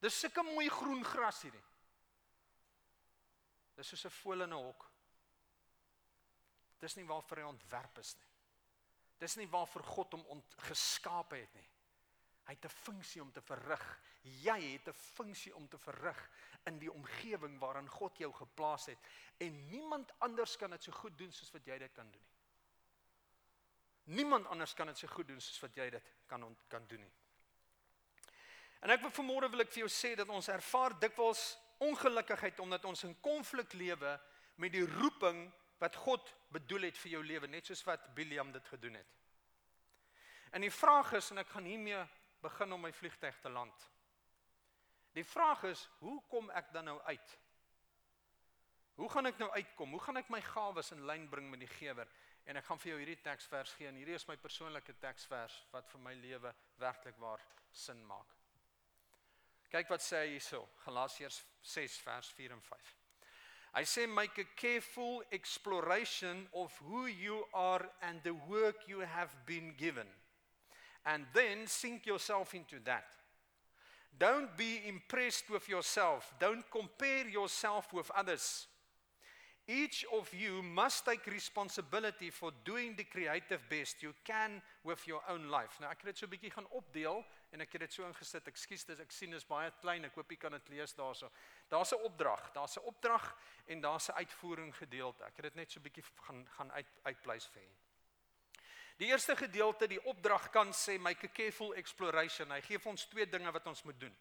[0.03, 1.62] Dis sulke mooi groen gras hierdie.
[3.79, 4.91] Dis soos 'n voël in 'n hok.
[6.79, 8.31] Dis nie waarvoor hy ontwerp is nie.
[9.19, 11.69] Dis nie waarvoor God hom geskaap het nie.
[12.47, 14.01] Hy het 'n funksie om te verrig.
[14.23, 16.31] Jy het 'n funksie om te verrig
[16.64, 18.99] in die omgewing waarin God jou geplaas het
[19.37, 22.37] en niemand anders kan dit so goed doen soos wat jy dit kan doen nie.
[24.17, 27.12] Niemand anders kan dit so goed doen soos wat jy dit kan kan doen nie.
[28.81, 32.85] En ek wil vanmôre wil ek vir jou sê dat ons ervaar dikwels ongelukkigheid omdat
[32.85, 34.19] ons in konflik lewe
[34.57, 35.47] met die roeping
[35.79, 39.14] wat God bedoel het vir jou lewe, net soos wat Biliam dit gedoen het.
[40.51, 42.01] En die vraag is en ek gaan hiermee
[42.43, 43.85] begin om my vliegtyg te land.
[45.14, 47.37] Die vraag is, hoe kom ek dan nou uit?
[48.99, 49.95] Hoe gaan ek nou uitkom?
[49.95, 52.09] Hoe gaan ek my gawes in lyn bring met die Gewer?
[52.49, 55.91] En ek gaan vir jou hierdie teksvers gee en hierdie is my persoonlike teksvers wat
[55.93, 58.38] vir my lewe werklik waar sin maak.
[59.70, 62.94] Kyk wat sê hy hierso, Galasiërs 6 vers 4 en 5.
[63.74, 69.35] Hy sê make a careful exploration of who you are and the work you have
[69.46, 70.07] been given.
[71.04, 73.04] And then sink yourself into that.
[74.18, 76.33] Don't be impressed with yourself.
[76.40, 78.66] Don't compare yourself with others.
[79.68, 85.20] Each of you must take responsibility for doing the creative best you can with your
[85.28, 85.76] own life.
[85.78, 87.20] Nou ek het dit so 'n bietjie gaan opdeel
[87.51, 88.49] en ek het dit so ingesit.
[88.51, 90.05] Ekskuus, dis ek sien is baie klein.
[90.05, 91.31] Ek hoop jy kan dit lees daarso.
[91.69, 92.53] Daar's 'n opdrag.
[92.53, 95.25] Daar's 'n opdrag en daar's 'n uitvoering gedeelte.
[95.25, 97.77] Ek het dit net so bietjie gaan gaan uit uitpleis vir julle.
[98.99, 102.51] Die eerste gedeelte, die opdrag kan sê make a careful exploration.
[102.51, 104.17] Hy gee vir ons twee dinge wat ons moet doen.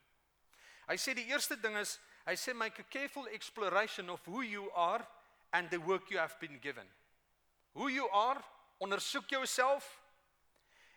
[0.87, 4.71] Hy sê die eerste ding is hy sê make a careful exploration of who you
[4.73, 5.07] are
[5.51, 6.87] and the work you have been given.
[7.73, 8.43] Who you are,
[8.77, 10.01] ondersoek jouself.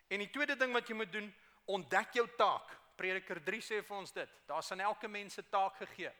[0.07, 1.33] En die tweede ding wat jy moet doen,
[1.65, 2.69] ontdek jou taak.
[2.95, 4.35] Prediker 3 sê vir ons dit.
[4.47, 6.11] Daar's aan elke mens 'n taak gegee.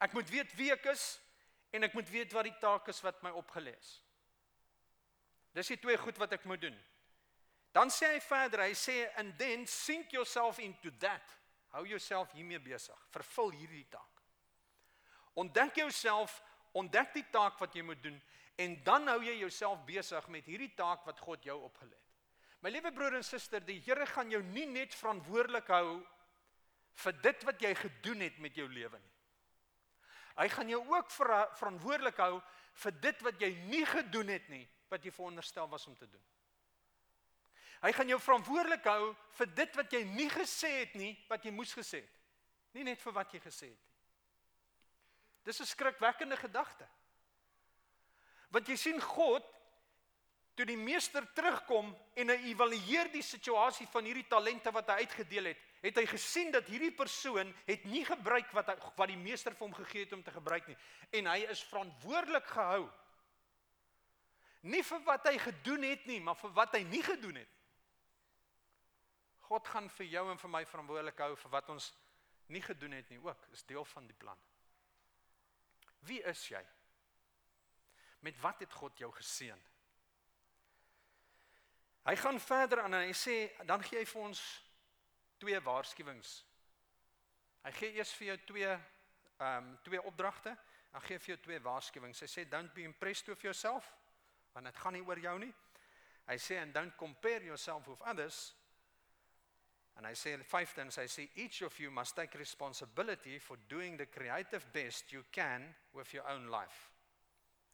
[0.00, 1.20] Ek moet weet wie ek is
[1.70, 4.02] en ek moet weet wat die taak is wat my opgelê is.
[5.52, 6.84] Dis die twee goed wat ek moet doen.
[7.72, 11.38] Dan sê hy verder, hy sê and then sink yourself into that.
[11.68, 13.06] Hou jouself hiermee besig.
[13.10, 14.22] Vervul hierdie taak.
[15.34, 16.42] Ontdek jouself
[16.74, 18.16] Ontdek die taak wat jy moet doen
[18.58, 22.03] en dan hou jy jouself besig met hierdie taak wat God jou opgelê het.
[22.64, 25.98] My liewe broer en suster, die Here gaan jou nie net verantwoordelik hou
[27.04, 29.10] vir dit wat jy gedoen het met jou lewe nie.
[30.38, 32.38] Hy gaan jou ook ver verantwoordelik hou
[32.84, 36.22] vir dit wat jy nie gedoen het nie wat jy veronderstel was om te doen.
[37.84, 41.52] Hy gaan jou verantwoordelik hou vir dit wat jy nie gesê het nie, wat jy
[41.52, 42.20] moes gesê het.
[42.72, 43.92] Nie net vir wat jy gesê het nie.
[45.44, 46.88] Dis 'n skrikwekkende gedagte.
[48.48, 49.53] Want jy sien God
[50.54, 55.50] toe die meester terugkom en hy evalueer die situasie van hierdie talente wat hy uitgedeel
[55.50, 59.56] het, het hy gesien dat hierdie persoon het nie gebruik wat hy wat die meester
[59.56, 60.78] vir hom gegee het om te gebruik nie
[61.18, 62.86] en hy is verantwoordelik gehou.
[64.64, 67.50] Nie vir wat hy gedoen het nie, maar vir wat hy nie gedoen het.
[69.44, 71.90] God gaan vir jou en vir my verantwoordelik hou vir wat ons
[72.48, 73.44] nie gedoen het nie ook.
[73.52, 74.40] Is deel van die plan.
[76.08, 76.62] Wie is jy?
[78.24, 79.60] Met wat het God jou geseën?
[82.04, 84.40] Hy gaan verder aan en hy sê dan gee hy vir ons
[85.40, 86.32] twee waarskuwings.
[87.64, 90.52] Hy gee eers vir jou twee ehm um, twee opdragte,
[90.92, 92.20] dan gee hy vir jou twee waarskuwings.
[92.22, 93.88] Hy sê don't be impressed with yourself
[94.54, 95.50] want dit gaan nie oor jou nie.
[96.28, 98.52] Hy sê and don't compare yourself with others.
[99.96, 103.96] And I say five things I say each of you must take responsibility for doing
[103.96, 106.90] the creative best you can with your own life.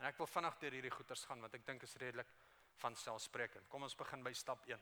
[0.00, 2.28] En ek wil vinnig deur hierdie goeters gaan want ek dink is redelik
[2.80, 3.68] van selfsprekend.
[3.68, 4.80] Kom ons begin by stap 1.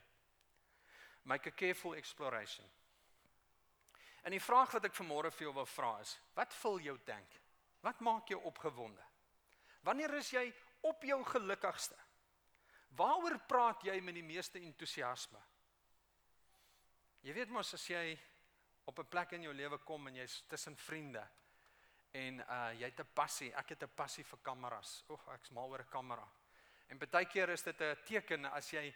[1.24, 2.66] Make a careful exploration.
[4.22, 7.38] En die vraag wat ek vanmôre vir jou wil vra is, wat vul jou tank?
[7.84, 9.04] Wat maak jou opgewonde?
[9.86, 10.44] Wanneer is jy
[10.86, 11.96] op jou gelukkigste?
[12.98, 15.40] Waaroor praat jy met die meeste entoesiasme?
[17.26, 18.18] Jy weet mos as jy
[18.88, 21.28] op 'n plek in jou lewe kom en jy's tussen vriende
[22.12, 25.04] en uh jy het 'n passie, ek het 'n passie vir kameras.
[25.08, 26.28] Oeg, ek's mal oor 'n kamera.
[26.88, 28.94] En baie keer is dit 'n teken as jy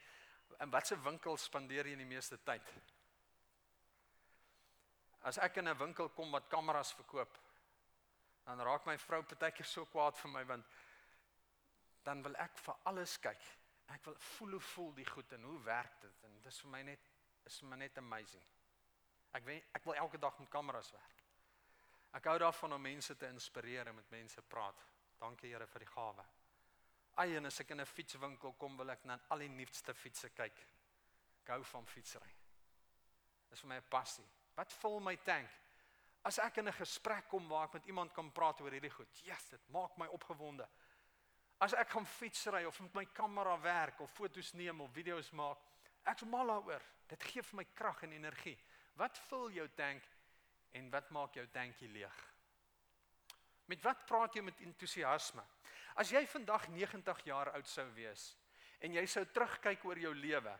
[0.61, 2.73] in watter winkel spandeer jy die meeste tyd?
[5.23, 7.39] As ek in 'n winkel kom wat kameras verkoop,
[8.45, 10.67] dan raak my vrou baie keer so kwaad vir my want
[12.05, 13.43] dan wil ek vir alles kyk.
[13.95, 16.83] Ek wil voel hoe voel die goed en hoe werk dit en dis vir my
[16.83, 17.11] net
[17.45, 18.45] is maar net amazing.
[19.33, 21.25] Ek weet ek wil elke dag met kameras werk.
[22.13, 24.85] Ek hou daarvan om mense te inspireer en met mense praat.
[25.19, 26.25] Dankie Here vir die gawe.
[27.21, 30.31] Ai en as ek in 'n fietswinkel kom, wil ek na al die nuutste fietsse
[30.31, 30.59] kyk.
[31.43, 32.35] Ek hou van fietsry.
[33.51, 34.29] Dis vir my 'n passie.
[34.57, 35.51] Wat vul my tank?
[36.25, 39.23] As ek in 'n gesprek kom waar ek met iemand kan praat oor hierdie goed.
[39.25, 40.69] Yes, dit maak my opgewonde.
[41.61, 45.59] As ek gaan fietsry of met my kamera werk of foto's neem of video's maak,
[46.05, 46.83] ek's mal daaroor.
[47.09, 48.59] Dit gee vir my krag en energie.
[48.95, 50.03] Wat vul jou tank
[50.73, 52.35] en wat maak jou tankie leeg?
[53.67, 55.45] Met wat praat jy met entoesiasme?
[55.95, 58.33] As jy vandag 90 jaar oud sou wees
[58.81, 60.55] en jy sou terugkyk oor jou lewe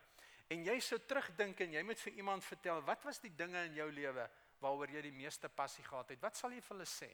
[0.53, 3.79] en jy sou terugdink en jy moet vir iemand vertel wat was die dinge in
[3.81, 4.29] jou lewe
[4.63, 6.23] waaroor jy die meeste passie gehad het?
[6.23, 7.11] Wat sal jy vir hulle sê?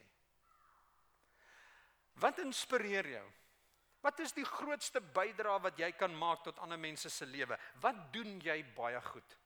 [2.18, 3.26] Wat inspireer jou?
[4.02, 7.58] Wat is die grootste bydrae wat jy kan maak tot ander mense se lewe?
[7.82, 9.36] Wat doen jy baie goed?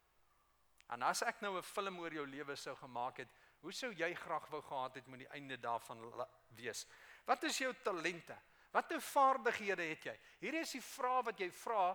[0.93, 3.29] En as ek nou 'n film oor jou lewe sou gemaak het,
[3.61, 5.99] hoe sou jy graag wou gehad het met die einde daarvan
[6.57, 6.87] wees?
[7.25, 8.37] Wat is jou talente?
[8.73, 10.15] Watter vaardighede het jy?
[10.41, 11.93] Hier is die vraag wat jy vra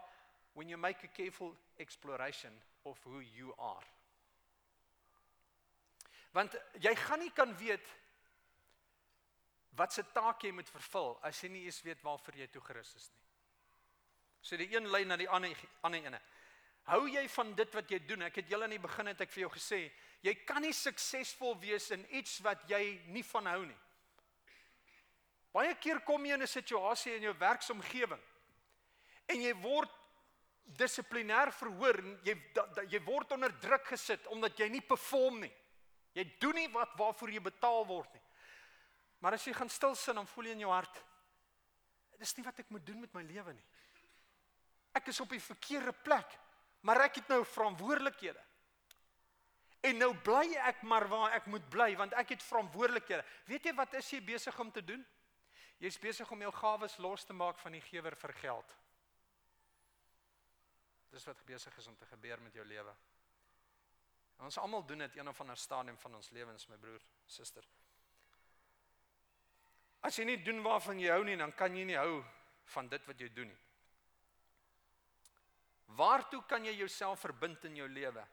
[0.53, 2.53] when you make a careful exploration
[2.85, 3.85] of who you are.
[6.33, 7.85] Want jy gaan nie kan weet
[9.77, 13.09] wat se taak jy moet vervul as jy nie eens weet waarvoor jy toegerus is
[13.13, 13.23] nie.
[14.41, 16.21] So die een lei na die ander ander ene.
[16.87, 18.23] Hou jy van dit wat jy doen?
[18.29, 19.81] Ek het julle in die begin het ek vir jou gesê,
[20.23, 23.81] jy kan nie suksesvol wees in iets wat jy nie van hou nie.
[25.57, 28.21] Baie keer kom jy in 'n situasie in jou werksomgewing
[29.27, 29.89] en jy word
[30.77, 35.53] dissiplinêr verhoor jy da, da, jy word onder druk gesit omdat jy nie perform nie.
[36.13, 38.23] Jy doen nie wat waarvoor jy betaal word nie.
[39.19, 41.03] Maar as jy gaan stil sit dan voel jy in jou hart
[42.17, 43.65] dis nie wat ek moet doen met my lewe nie.
[44.97, 46.31] Ek is op die verkeerde plek,
[46.81, 48.41] maar ek het nou verantwoordelikhede.
[49.85, 53.25] En nou bly ek maar waar ek moet bly want ek het verantwoordelikhede.
[53.45, 55.05] Weet jy wat is jy besig om te doen?
[55.79, 58.77] Jy's besig om jou gawes los te maak van die gewer vir geld.
[61.13, 62.93] Dis wat besig is om te gebeur met jou lewe.
[64.45, 67.65] Ons almal doen dit een of ander stadium van ons lewens, my broer, suster.
[70.05, 72.21] As jy nie doen waarvan jy hou nie, dan kan jy nie hou
[72.73, 73.63] van dit wat jy doen nie.
[75.97, 78.23] Waartoe kan jy jouself verbind in jou lewe?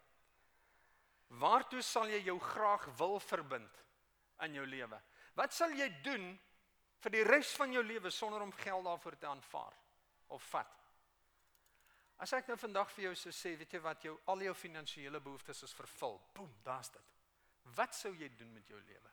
[1.40, 3.82] Waartoe sal jy jou graag wil verbind
[4.44, 4.98] in jou lewe?
[5.38, 6.34] Wat sal jy doen
[7.04, 9.76] vir die res van jou lewe sonder om geld daarvoor te aanvaar
[10.32, 10.80] of vat?
[12.24, 15.20] As ek nou vandag vir jou sou sê, weet jy wat jou al jou finansiële
[15.20, 16.16] behoeftes is vervul.
[16.36, 17.10] Boem, daar's dit.
[17.74, 19.10] Wat sou jy doen met jou lewe?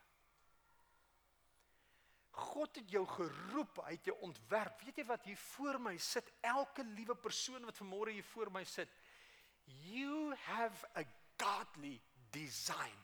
[2.32, 4.80] God het jou geroep, hy het jou ontwerp.
[4.86, 6.30] Weet jy wat hier voor my sit?
[6.40, 8.92] Elke liewe persoon wat vanmôre hier voor my sit,
[9.84, 11.04] You have a
[11.38, 12.00] godly
[12.32, 12.98] design.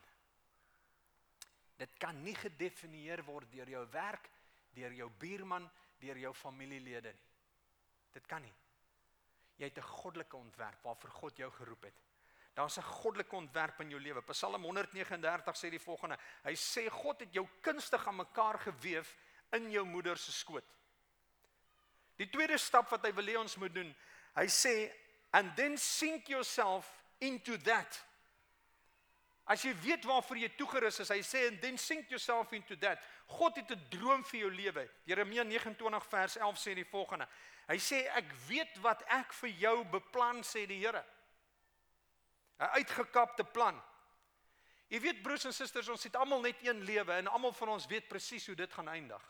[1.79, 4.27] Dit kan nie gedefinieer word deur jou werk,
[4.73, 7.27] deur jou buurman, deur jou familielede nie.
[8.11, 8.53] Dit kan nie.
[9.59, 11.95] Jy het 'n goddelike ontwerp waarvoor God jou geroep het.
[12.53, 14.21] Daar's 'n goddelike ontwerp in jou lewe.
[14.21, 19.05] Psalm 139 sê die volgende: Hy sê God het jou kunstig aan mekaar gewewe
[19.51, 20.65] in jou moeder se skoot.
[22.15, 23.95] Die tweede stap wat hy wil hê ons moet doen,
[24.35, 24.91] hy sê
[25.31, 28.05] and then sink yourself into that.
[29.49, 33.01] As jy weet waarvoor jy toegerus is, hy sê and then sink yourself into that.
[33.27, 34.89] God het 'n droom vir jou lewe.
[35.05, 37.27] Jeremia 29 vers 11 sê die volgende.
[37.67, 41.03] Hy sê ek weet wat ek vir jou beplan sê die Here.
[42.59, 43.81] 'n uitgekapte plan.
[44.89, 47.85] Jy weet broers en susters, ons het almal net een lewe en almal van ons
[47.87, 49.21] weet presies hoe dit gaan eindig.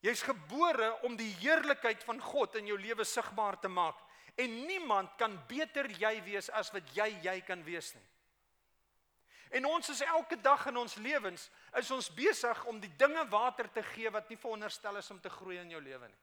[0.00, 3.96] Jy's gebore om die heerlikheid van God in jou lewe sigbaar te maak
[4.34, 8.06] en niemand kan beter jy wees as wat jy jy kan wees nie.
[9.50, 13.66] En ons is elke dag in ons lewens is ons besig om die dinge water
[13.72, 16.22] te gee wat nie veronderstel is om te groei in jou lewe nie.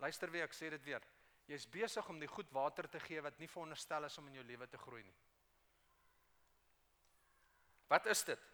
[0.00, 1.04] Luister weer, ek sê dit weer.
[1.50, 4.46] Jy's besig om die goed water te gee wat nie veronderstel is om in jou
[4.48, 5.18] lewe te groei nie.
[7.90, 8.48] Wat is dit?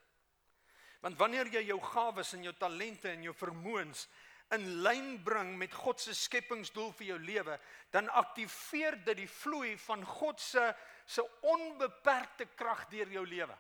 [1.05, 4.07] Want wanneer jy jou gawes en jou talente en jou vermoëns
[4.55, 7.57] in lyn bring met God se skepingsdoel vir jou lewe,
[7.91, 10.75] dan aktiveer dit die vloei van God se
[11.07, 13.55] se onbeperkte krag deur jou lewe.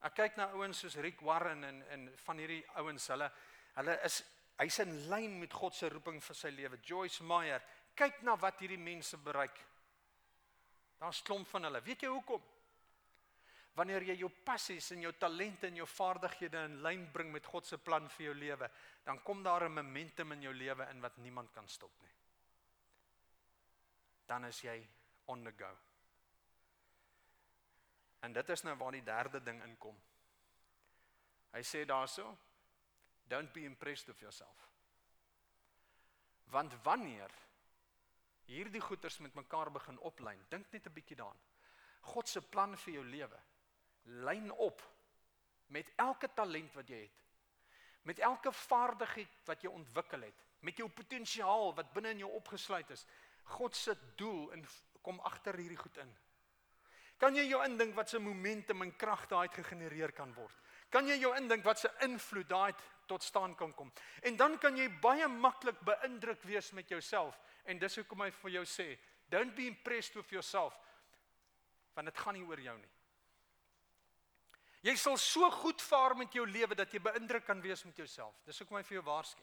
[0.00, 3.28] Ek kyk na ouens soos Rick Warren en en van hierdie ouens, hulle
[3.76, 4.22] hulle is
[4.56, 6.80] hy's in lyn met God se roeping vir sy lewe.
[6.80, 7.60] Joyce Meyer,
[7.96, 9.58] kyk na wat hierdie mense bereik.
[10.96, 11.82] Daar's klomp van hulle.
[11.84, 12.40] Weet jy hoekom?
[13.76, 17.66] Wanneer jy jou passies en jou talente en jou vaardighede in lyn bring met God
[17.68, 18.70] se plan vir jou lewe,
[19.04, 22.14] dan kom daar 'n momentum in jou lewe in wat niemand kan stop nie.
[24.26, 24.88] Dan is jy
[25.26, 25.76] on the go.
[28.20, 29.96] En dit is nou waar die derde ding inkom.
[31.52, 32.38] Hy sê daarso,
[33.28, 34.70] don't be impressed with yourself.
[36.44, 37.30] Want wanneer
[38.44, 41.40] hierdie goeters met mekaar begin oplyn, dink net 'n bietjie daaraan.
[42.00, 43.40] God se plan vir jou lewe
[44.06, 44.82] lyn op
[45.74, 47.22] met elke talent wat jy het.
[48.06, 52.90] Met elke vaardigheid wat jy ontwikkel het, met jou potensiaal wat binne in jou opgesluit
[52.94, 53.06] is.
[53.56, 54.64] God se doel en
[55.02, 56.12] kom agter hierdie goed in.
[57.18, 60.54] Kan jy jou indink wat se momentum en krag daai gegenereer kan word?
[60.92, 62.74] Kan jy jou indink wat se invloed daai
[63.06, 63.92] tot staan kan kom.
[64.20, 68.56] En dan kan jy baie maklik beïndruk wees met jouself en dis hoekom hy vir
[68.58, 68.88] jou sê,
[69.30, 70.76] don't be impressed with yourself
[71.96, 72.92] want dit gaan nie oor jou nie.
[74.86, 78.34] Jy sal so goed vaar met jou lewe dat jy beïndruk kan wees met jouself.
[78.46, 79.42] Dis hoekom hy vir jou waarsku.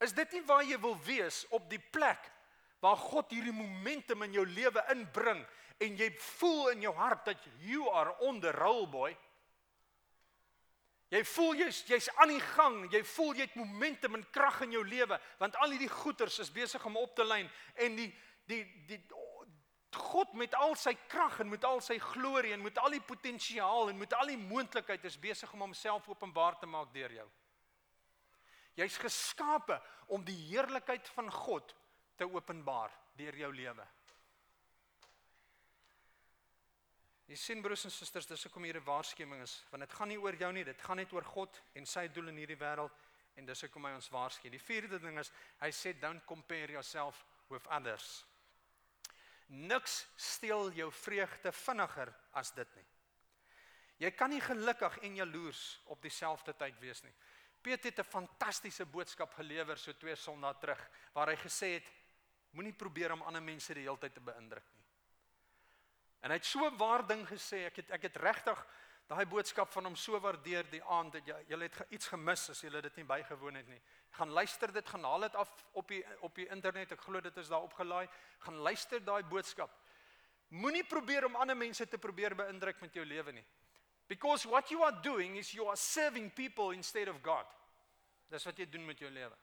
[0.00, 2.30] Is dit nie waar jy wil wees op die plek
[2.80, 5.42] waar God hierdie momentum in jou lewe inbring
[5.84, 6.08] en jy
[6.38, 9.12] voel in jou hart dat you are on the roll boy?
[11.10, 14.78] Jy voel jy's jy's aan die gang, jy voel jy het momentum en krag in
[14.78, 17.50] jou lewe want al hierdie goeters is besig om op te lyn
[17.84, 18.08] en die
[18.48, 19.00] die die
[19.96, 23.90] God met al sy krag en met al sy glorie en met al die potensiaal
[23.90, 27.28] en met al die moontlikheid is besig om homself openbaar te maak deur jou.
[28.78, 29.80] Jy's geskape
[30.14, 31.74] om die heerlikheid van God
[32.16, 33.86] te openbaar deur jou lewe.
[37.30, 40.18] Jy sien broers en susters, dis hoekom hier 'n waarskuwing is, want dit gaan nie
[40.18, 42.90] oor jou nie, dit gaan net oor God en sy doel in hierdie wêreld
[43.36, 44.50] en dis hoekom hy ons waarsku.
[44.50, 45.30] Die vierde ding is,
[45.60, 48.24] hy sê don't compare yourself with others.
[49.50, 52.86] Niks steel jou vreugde vinniger as dit nie.
[54.00, 57.14] Jy kan nie gelukkig en jaloers op dieselfde tyd wees nie.
[57.60, 61.90] Piet het 'n fantastiese boodskap gelewer so twee Sondae terug waar hy gesê het
[62.50, 64.84] moenie probeer om ander mense die hele tyd te beïndruk nie.
[66.20, 68.66] En hy het so 'n waar ding gesê, ek het ek het regtig
[69.10, 72.60] daai boodskap van hom so waardeer die aand dat jy jy het iets gemis as
[72.62, 73.80] jy dit nie bygewoon het nie.
[74.14, 76.92] Gaan luister dit, gaan haal dit af op die op die internet.
[76.94, 78.06] Ek glo dit is daar opgelaai.
[78.46, 79.74] Gaan luister daai boodskap.
[80.50, 83.44] Moenie probeer om ander mense te probeer beïndruk met jou lewe nie.
[84.06, 87.46] Because what you are doing is you are serving people instead of God.
[88.30, 89.36] Dis wat jy doen met jou lewe.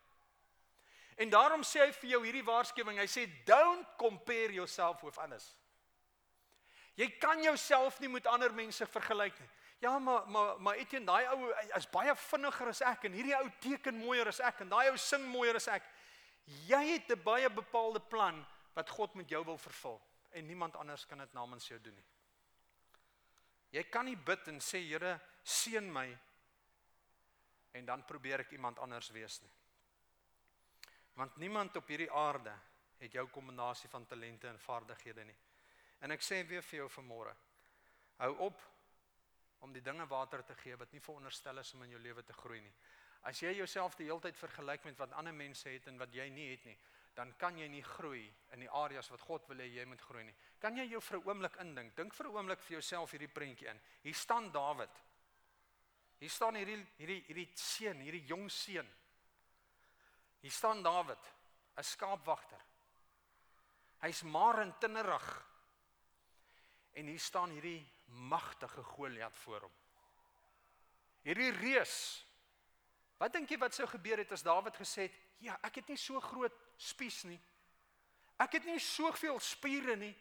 [1.18, 3.00] En daarom sê hy vir jou hierdie waarskuwing.
[3.00, 5.56] Hy sê don't compare yourself with others.
[6.98, 9.50] Jy kan jouself nie met ander mense vergelyk nie.
[9.80, 13.50] Ja, maar maar maar Etienne, daai ou is baie vinniger as ek en hierdie ou
[13.62, 15.84] teken mooier as ek en daai ou sing mooier as ek.
[16.66, 21.06] Jy het 'n baie bepaalde plan wat God met jou wil vervul en niemand anders
[21.06, 22.08] kan dit namens jou doen nie.
[23.72, 26.18] Jy kan nie bid en sê Here, seën my
[27.74, 29.52] en dan probeer ek iemand anders wees nie.
[31.14, 32.54] Want niemand op hierdie aarde
[32.98, 35.38] het jou kombinasie van talente en vaardighede nie.
[36.02, 37.34] En ek sê weer vir jou vanmôre.
[38.18, 38.62] Hou op
[39.66, 42.34] om die dinge water te gee wat nie veronderstel is om in jou lewe te
[42.34, 42.74] groei nie.
[43.26, 46.30] As jy jouself die hele tyd vergelyk met wat ander mense het en wat jy
[46.30, 46.78] nie het nie,
[47.18, 50.28] dan kan jy nie groei in die areas wat God wil hê jy moet groei
[50.28, 50.36] nie.
[50.62, 51.96] Kan jy jou vir 'n oomblik indink?
[51.96, 53.82] Dink vir 'n oomblik vir jouself hierdie prentjie in.
[54.04, 55.04] Hier staan Dawid.
[56.20, 58.88] Hier staan hierdie hierdie hierdie seun, hierdie jong seun.
[60.42, 61.34] Hier staan Dawid,
[61.78, 62.62] 'n skaapwagter.
[64.02, 65.57] Hy's maar in tinnerig.
[66.98, 69.74] En hier staan hierdie magtige Goliat voor hom.
[71.28, 72.26] Hierdie reus.
[73.22, 75.98] Wat dink jy wat sou gebeur het as Dawid gesê het, "Ja, ek het nie
[75.98, 77.40] so groot spies nie.
[78.38, 80.16] Ek het nie soveel spiere nie.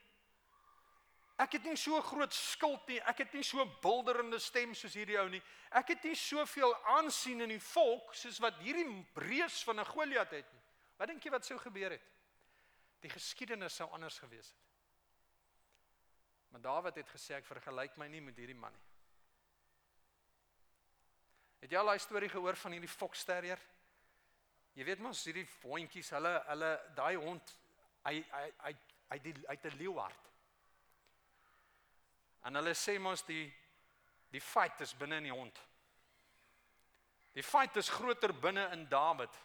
[1.37, 3.01] Ek het nie so groot skild nie.
[3.01, 5.43] Ek het nie so bulderende stem soos hierdie ou nie.
[5.71, 10.31] Ek het nie soveel aansien in die volk soos wat hierdie reus van 'n Goliat
[10.31, 10.63] het nie.
[10.97, 12.03] Wat dink jy wat sou gebeur het?
[13.01, 14.66] Die geskiedenis sou anders gewees het.
[16.57, 18.85] Maar Dawid het gesê ek vergelyk my nie met hierdie man nie.
[21.61, 23.61] Het jy al daai storie gehoor van hierdie foksterrier?
[24.73, 27.53] Jy weet mos hierdie hondjies, hulle hulle daai hond
[28.09, 28.75] hy hy hy
[29.11, 30.33] hy die uit 'n leeuhard.
[32.49, 33.53] En hulle sê mos die
[34.33, 35.61] die fight is binne in die hond.
[37.37, 39.43] Die fight is groter binne in Dawid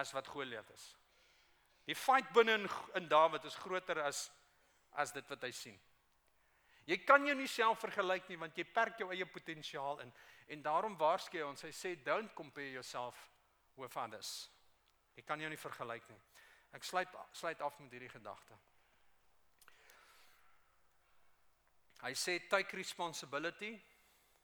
[0.00, 0.94] as wat Goliat is.
[1.84, 4.30] Die fight binne in in Dawid is groter as
[5.00, 5.78] as dit wat hy sien.
[6.86, 10.10] Jy kan jou nie self vergelyk nie want jy perk jou eie potensiaal in
[10.52, 13.16] en daarom waarsku hy ons hy sê don't compare yourself
[13.76, 14.50] with others.
[15.16, 16.20] Jy kan jou nie vergelyk nie.
[16.74, 18.58] Ek sluit sluit af met hierdie gedagte.
[22.02, 23.76] Hy sê take responsibility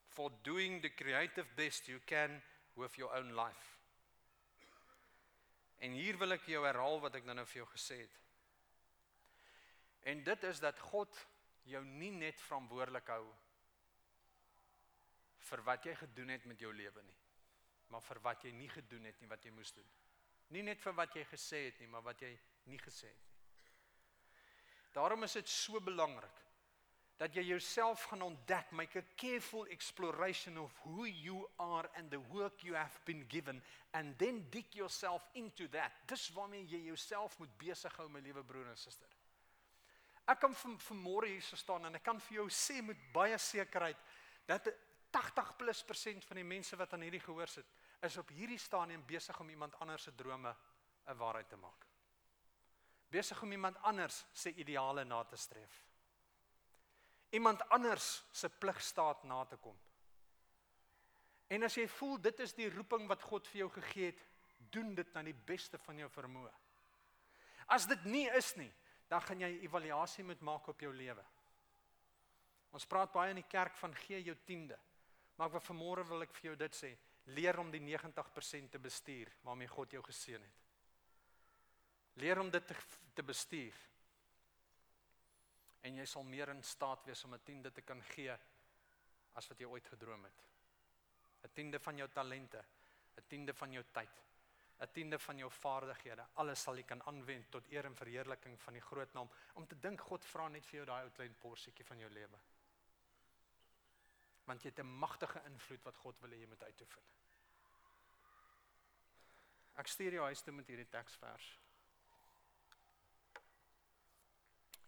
[0.07, 2.41] for doing the creative best you can
[2.75, 3.75] with your own life.
[5.79, 8.15] En hier wil ek jou herhaal wat ek nou nou vir jou gesê het.
[10.07, 11.27] En dit is dat God
[11.63, 13.25] jou nie net verantwoordelik hou
[15.49, 17.19] vir wat jy gedoen het met jou lewe nie
[17.89, 19.87] maar vir wat jy nie gedoen het nie wat jy moes doen.
[20.53, 22.31] Nie net vir wat jy gesê het nie, maar wat jy
[22.69, 23.35] nie gesê het nie.
[24.93, 26.45] Daarom is dit so belangrik
[27.19, 32.21] dat jy jouself gaan ontdek, make a careful exploration of who you are and the
[32.31, 35.91] work you have been given and then dig yourself into that.
[36.07, 39.08] Dis waarmee jy jouself moet besig hou, my liewe broer en suster.
[40.29, 43.97] Ek kan vanmôre hier staan en ek kan vir jou sê met baie sekerheid
[44.45, 44.69] dat
[45.09, 47.65] 80 plus persent van die mense wat aan hierdie gehoor sit,
[48.05, 50.55] is op hierdie stadium besig om iemand anders se drome
[51.07, 51.85] 'n waarheid te maak.
[53.09, 55.83] Besig om iemand anders se ideale na te streef.
[57.29, 59.79] Iemand anders se pligstaat na te kom.
[61.47, 64.21] En as jy voel dit is die roeping wat God vir jou gegee het,
[64.69, 66.51] doen dit na die beste van jou vermoë.
[67.65, 68.71] As dit nie is nie,
[69.09, 71.25] dan gaan jy 'n evaluasie moet maak op jou lewe.
[72.71, 74.77] Ons praat baie in die kerk van gee jou tiende.
[75.35, 76.97] Maar ek vanmôre wil ek vir jou dit sê,
[77.33, 80.65] leer om die 90% te bestuur waarmee God jou geseën het.
[82.19, 82.75] Leer om dit te,
[83.13, 83.75] te bestuur.
[85.81, 88.37] En jy sal meer in staat wees om 'n tiende te kan gee
[89.33, 90.43] as wat jy ooit gedroom het.
[91.43, 92.65] 'n Tiende van jou talente,
[93.17, 94.21] 'n tiende van jou tyd,
[94.79, 98.73] 'n tiende van jou vaardighede, alles sal jy kan aanwend tot eer en verheerliking van
[98.73, 101.85] die groot naam om te dink God vra net vir jou daai ou klein porsietjie
[101.85, 102.39] van jou lewe
[104.49, 107.03] want jy het 'n magtige invloed wat God wil hê jy moet uitoefen.
[109.75, 111.59] Ek stuur jou huis toe met hierdie teksvers.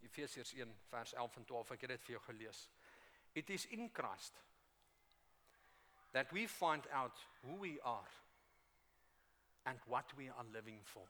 [0.01, 2.69] Efesiërs 1 vers 11 en 12, ek het dit vir jou gelees.
[3.33, 4.41] It is in Christ
[6.11, 8.20] that we find out who we are
[9.65, 11.03] and what we are living for.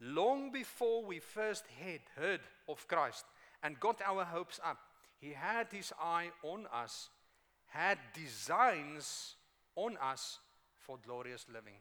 [0.00, 3.24] Long before we first had heard of Christ
[3.62, 4.78] and got our hopes up,
[5.20, 7.10] He had his eye on us,
[7.66, 9.36] had designs
[9.76, 10.38] on us
[10.78, 11.76] for glorious living.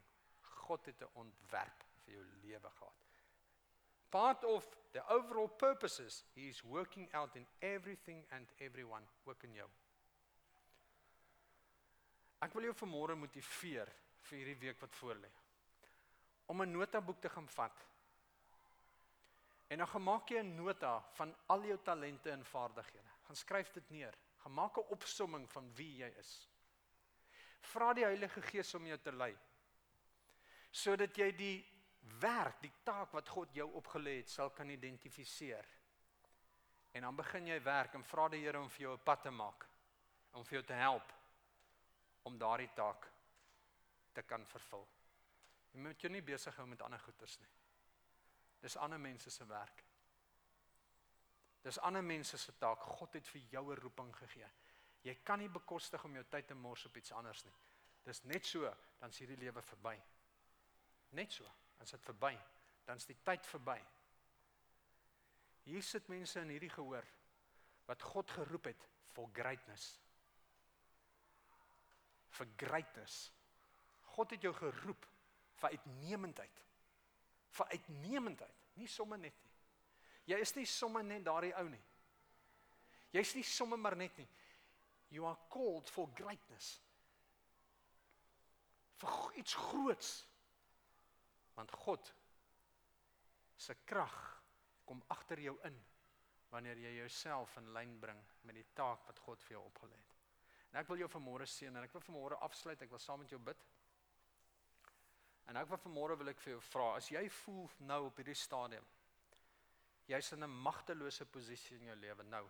[0.68, 2.94] God het 'n ontwerp vir jou lewe gehad.
[4.10, 9.54] Part of the overall purposes he is working out in everything and everyone work in
[9.54, 9.70] jou.
[12.42, 15.30] Ek wil jou vanmôre motiveer vir hierdie week wat voorlê.
[16.46, 17.86] Om 'n notaboek te gaan vat.
[19.68, 23.90] En dan gemaak jy 'n nota van al jou talente en vaardighede gaan skryf dit
[23.90, 24.18] neer.
[24.38, 26.50] Gaan maak 'n opsomming van wie jy is.
[27.62, 29.38] Vra die Heilige Gees om jou te lei.
[30.72, 31.68] Sodat jy die
[32.20, 35.66] werk, die taak wat God jou opgelê het, sal kan identifiseer.
[36.92, 39.32] En dan begin jy werk en vra die Here om vir jou 'n pad te
[39.32, 39.68] maak
[40.32, 41.14] om vir jou te help
[42.24, 43.12] om daardie taak
[44.20, 44.88] te kan vervul.
[45.74, 47.52] Jy moet jou nie besig hou met ander goeders nie.
[48.60, 49.84] Dis ander mense se werk.
[51.64, 52.84] Dis ander mense se taak.
[53.00, 54.50] God het vir jou 'n roeping gegee.
[55.04, 57.54] Jy kan nie bekostig om jou tyd te mors op iets anders nie.
[58.04, 60.02] Dis net so, dan is hierdie lewe verby.
[61.10, 61.46] Net so,
[61.82, 62.40] is dit verby.
[62.86, 63.80] Dan is die tyd verby.
[65.64, 67.06] Hier sit mense in hierdie gehoor
[67.86, 70.00] wat God geroep het for greatness.
[72.30, 73.32] For greatness.
[74.16, 75.06] God het jou geroep
[75.60, 76.66] vir uitnemendheid.
[77.58, 79.50] Vir uitnemendheid, nie sommer net nie.
[80.30, 81.82] Jy is nie sommer net daardie ou nie.
[83.16, 84.28] Jy's nie sommer maar net nie.
[85.10, 86.78] You are called for greatness.
[89.02, 90.12] Vir iets groots.
[91.58, 92.14] Want God
[93.60, 94.16] se krag
[94.88, 95.76] kom agter jou in
[96.50, 100.14] wanneer jy jouself in lyn bring met die taak wat God vir jou opgelê het.
[100.70, 102.82] En ek wil jou vanmôre seën en ek wil vanmôre afsluit.
[102.82, 103.66] Ek wil saam met jou bid.
[105.50, 108.38] En ek wil vanmôre wil ek vir jou vra, as jy voel nou op hierdie
[108.38, 108.86] stadium
[110.10, 112.50] jy's in 'n magtelose posisie in jou lewe nou.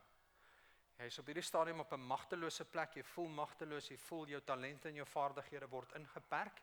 [1.00, 2.96] Jy's op hierdie stadium op 'n magtelose plek.
[2.96, 3.88] Jy voel magteloos.
[3.88, 6.62] Jy voel jou talente en jou vaardighede word ingeperk.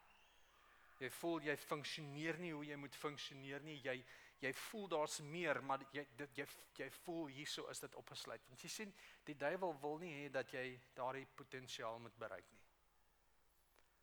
[0.99, 3.81] Jy voel jy funksioneer nie hoe jy moet funksioneer nie.
[3.83, 4.05] Jy
[4.39, 8.49] jy voel daar's meer, maar jy dit jy jy voel hierso is dit opgesluit.
[8.49, 12.61] Want jy sien, die duiwel wil nie hê dat jy daardie potensiaal moet bereik nie.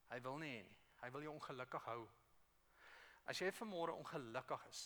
[0.09, 0.77] Hy wil nie hê nie.
[1.01, 2.09] Hy wil jou ongelukkig hou.
[3.29, 4.83] As jy vanmôre ongelukkig is,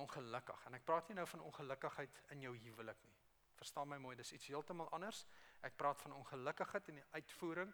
[0.00, 0.66] ongelukkig.
[0.68, 3.14] En ek praat nie nou van ongelukkigheid in jou huwelik nie.
[3.56, 5.24] Verstaan my mooi, dis iets heeltemal anders.
[5.64, 7.72] Ek praat van ongelukkigheid in die uitvoering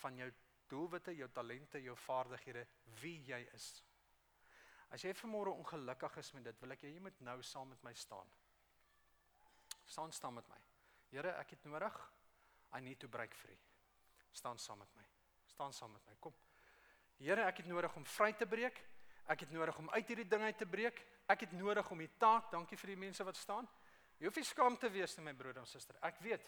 [0.00, 0.30] van jou
[0.70, 2.64] doelwitte, jou talente, jou vaardighede,
[3.02, 3.68] wie jy is.
[4.94, 7.94] As jy vanmôre ongelukkig is met dit, wil ek jy moet nou saam met my
[7.94, 8.30] staan.
[9.86, 10.58] Staan staan met my.
[11.14, 12.00] Here, ek het nodig.
[12.74, 13.58] I need to break free.
[14.34, 15.06] Staan saam met my.
[15.46, 16.18] Staan saam met my.
[16.20, 16.34] Kom.
[17.18, 18.76] Here, ek het nodig om vry te breek.
[19.26, 21.00] Ek het nodig om uit hierdie ding uit te breek.
[21.32, 23.66] Ek het nodig om die taak, dankie vir die mense wat staan.
[24.20, 25.98] Jy hoef nie skaam te wees nie my broer en suster.
[26.06, 26.46] Ek weet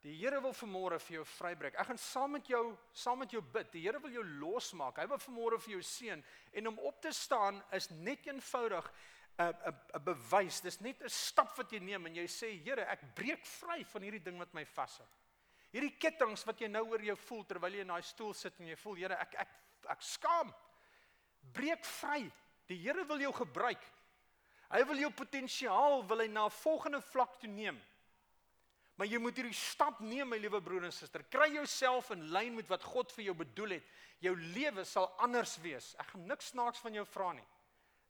[0.00, 1.74] die Here wil vanmôre vir jou vrybreek.
[1.76, 2.62] Ek gaan saam met jou
[2.96, 3.68] saam met jou bid.
[3.74, 4.96] Die Here wil jou losmaak.
[4.96, 6.22] Hy wil vanmôre vir jou seën
[6.56, 8.88] en om op te staan is net eenvoudig
[9.36, 10.60] 'n 'n 'n bewys.
[10.60, 14.02] Dis net 'n stap wat jy neem en jy sê Here, ek breek vry van
[14.02, 15.06] hierdie ding wat my vashou.
[15.70, 18.66] Hierdie kettinge wat jy nou oor jou voel terwyl jy in daai stoel sit en
[18.66, 19.48] jy voel Here, ek ek
[19.90, 20.52] ek skaam.
[21.52, 22.24] Breek vry.
[22.70, 23.82] Die Here wil jou gebruik.
[24.70, 27.80] Hy wil jou potensiaal wil hy na 'n volgende vlak toe neem.
[28.94, 31.22] Maar jy moet hierdie stap neem, my liewe broer en suster.
[31.22, 33.84] Kry jouself in lyn met wat God vir jou bedoel het.
[34.20, 35.94] Jou lewe sal anders wees.
[35.98, 37.46] Ek gaan niks snaaks van jou vra nie.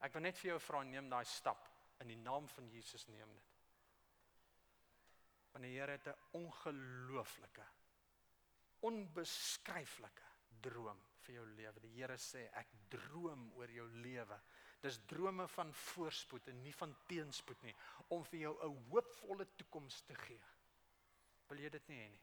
[0.01, 1.69] Ek wil net vir jou vra neem daai stap
[2.01, 3.57] in die naam van Jesus neem dit.
[5.53, 7.67] Want die Here het 'n ongelooflike
[8.81, 10.29] onbeskryflike
[10.61, 11.81] droom vir jou lewe.
[11.81, 14.39] Die Here sê ek droom oor jou lewe.
[14.81, 17.75] Dis drome van voorspoed en nie van teenspoed nie
[18.09, 20.43] om vir jou 'n hoopvolle toekoms te gee.
[21.49, 22.23] Wil jy dit nie hê nie?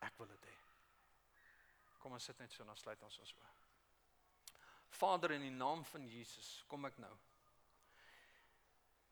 [0.00, 0.56] Ek wil dit hê.
[1.98, 3.52] Kom ons sit net so en dan sluit ons ons oë.
[4.90, 7.16] Vader in die naam van Jesus, kom ek nou.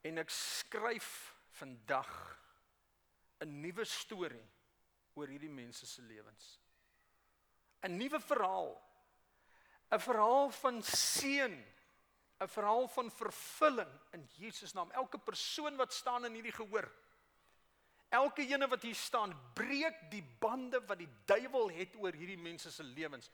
[0.03, 2.39] En ek skryf vandag
[3.41, 4.49] 'n nuwe storie
[5.15, 6.62] oor hierdie mense se lewens.
[7.83, 8.73] 'n nuwe verhaal.
[9.91, 11.55] 'n Verhaal van seën,
[12.41, 14.91] 'n verhaal van vervulling in Jesus naam.
[14.91, 16.91] Elke persoon wat staan in hierdie gehoor.
[18.09, 22.71] Elke ene wat hier staan, breek die bande wat die duiwel het oor hierdie mense
[22.71, 23.31] se lewens.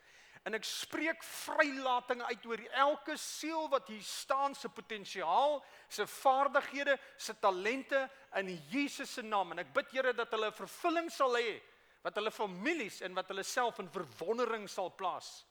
[0.47, 6.95] En ek spreek vrylating uit oor elke siel wat hier staan se potensiaal, se vaardighede,
[7.17, 8.05] se talente
[8.39, 9.51] in Jesus se naam.
[9.53, 11.59] En ek bid Here dat hulle vervulling sal hê
[12.03, 15.43] wat hulle families en wat hulle self in verwondering sal plaas.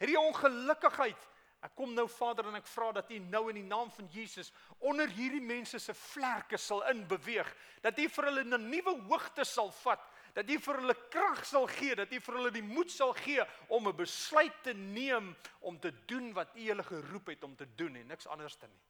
[0.00, 1.28] Hierdie ongelukkigheid.
[1.60, 4.48] Ek kom nou Vader en ek vra dat U nou in die naam van Jesus
[4.78, 7.50] onder hierdie mense se vlerke sal inbeweeg,
[7.84, 10.00] dat U vir hulle 'n nuwe hoogte sal vat,
[10.32, 13.44] dat U vir hulle krag sal gee, dat U vir hulle die moed sal gee
[13.68, 17.66] om 'n besluit te neem om te doen wat U hulle geroep het om te
[17.76, 18.80] doen en niks anders te nie.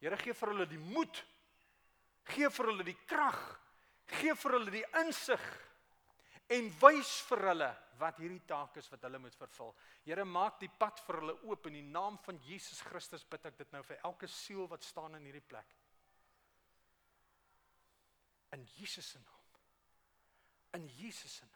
[0.00, 1.24] Here gee vir hulle die moed.
[2.24, 3.60] Gee vir hulle die krag
[4.06, 5.44] Gee vir hulle die insig
[6.52, 9.72] en wys vir hulle wat hierdie taak is wat hulle moet vervul.
[10.04, 13.58] Here maak die pad vir hulle oop in die naam van Jesus Christus bid ek
[13.62, 15.76] dit nou vir elke siel wat staan in hierdie plek.
[18.54, 19.40] In Jesus se naam.
[20.78, 21.50] In Jesus se naam.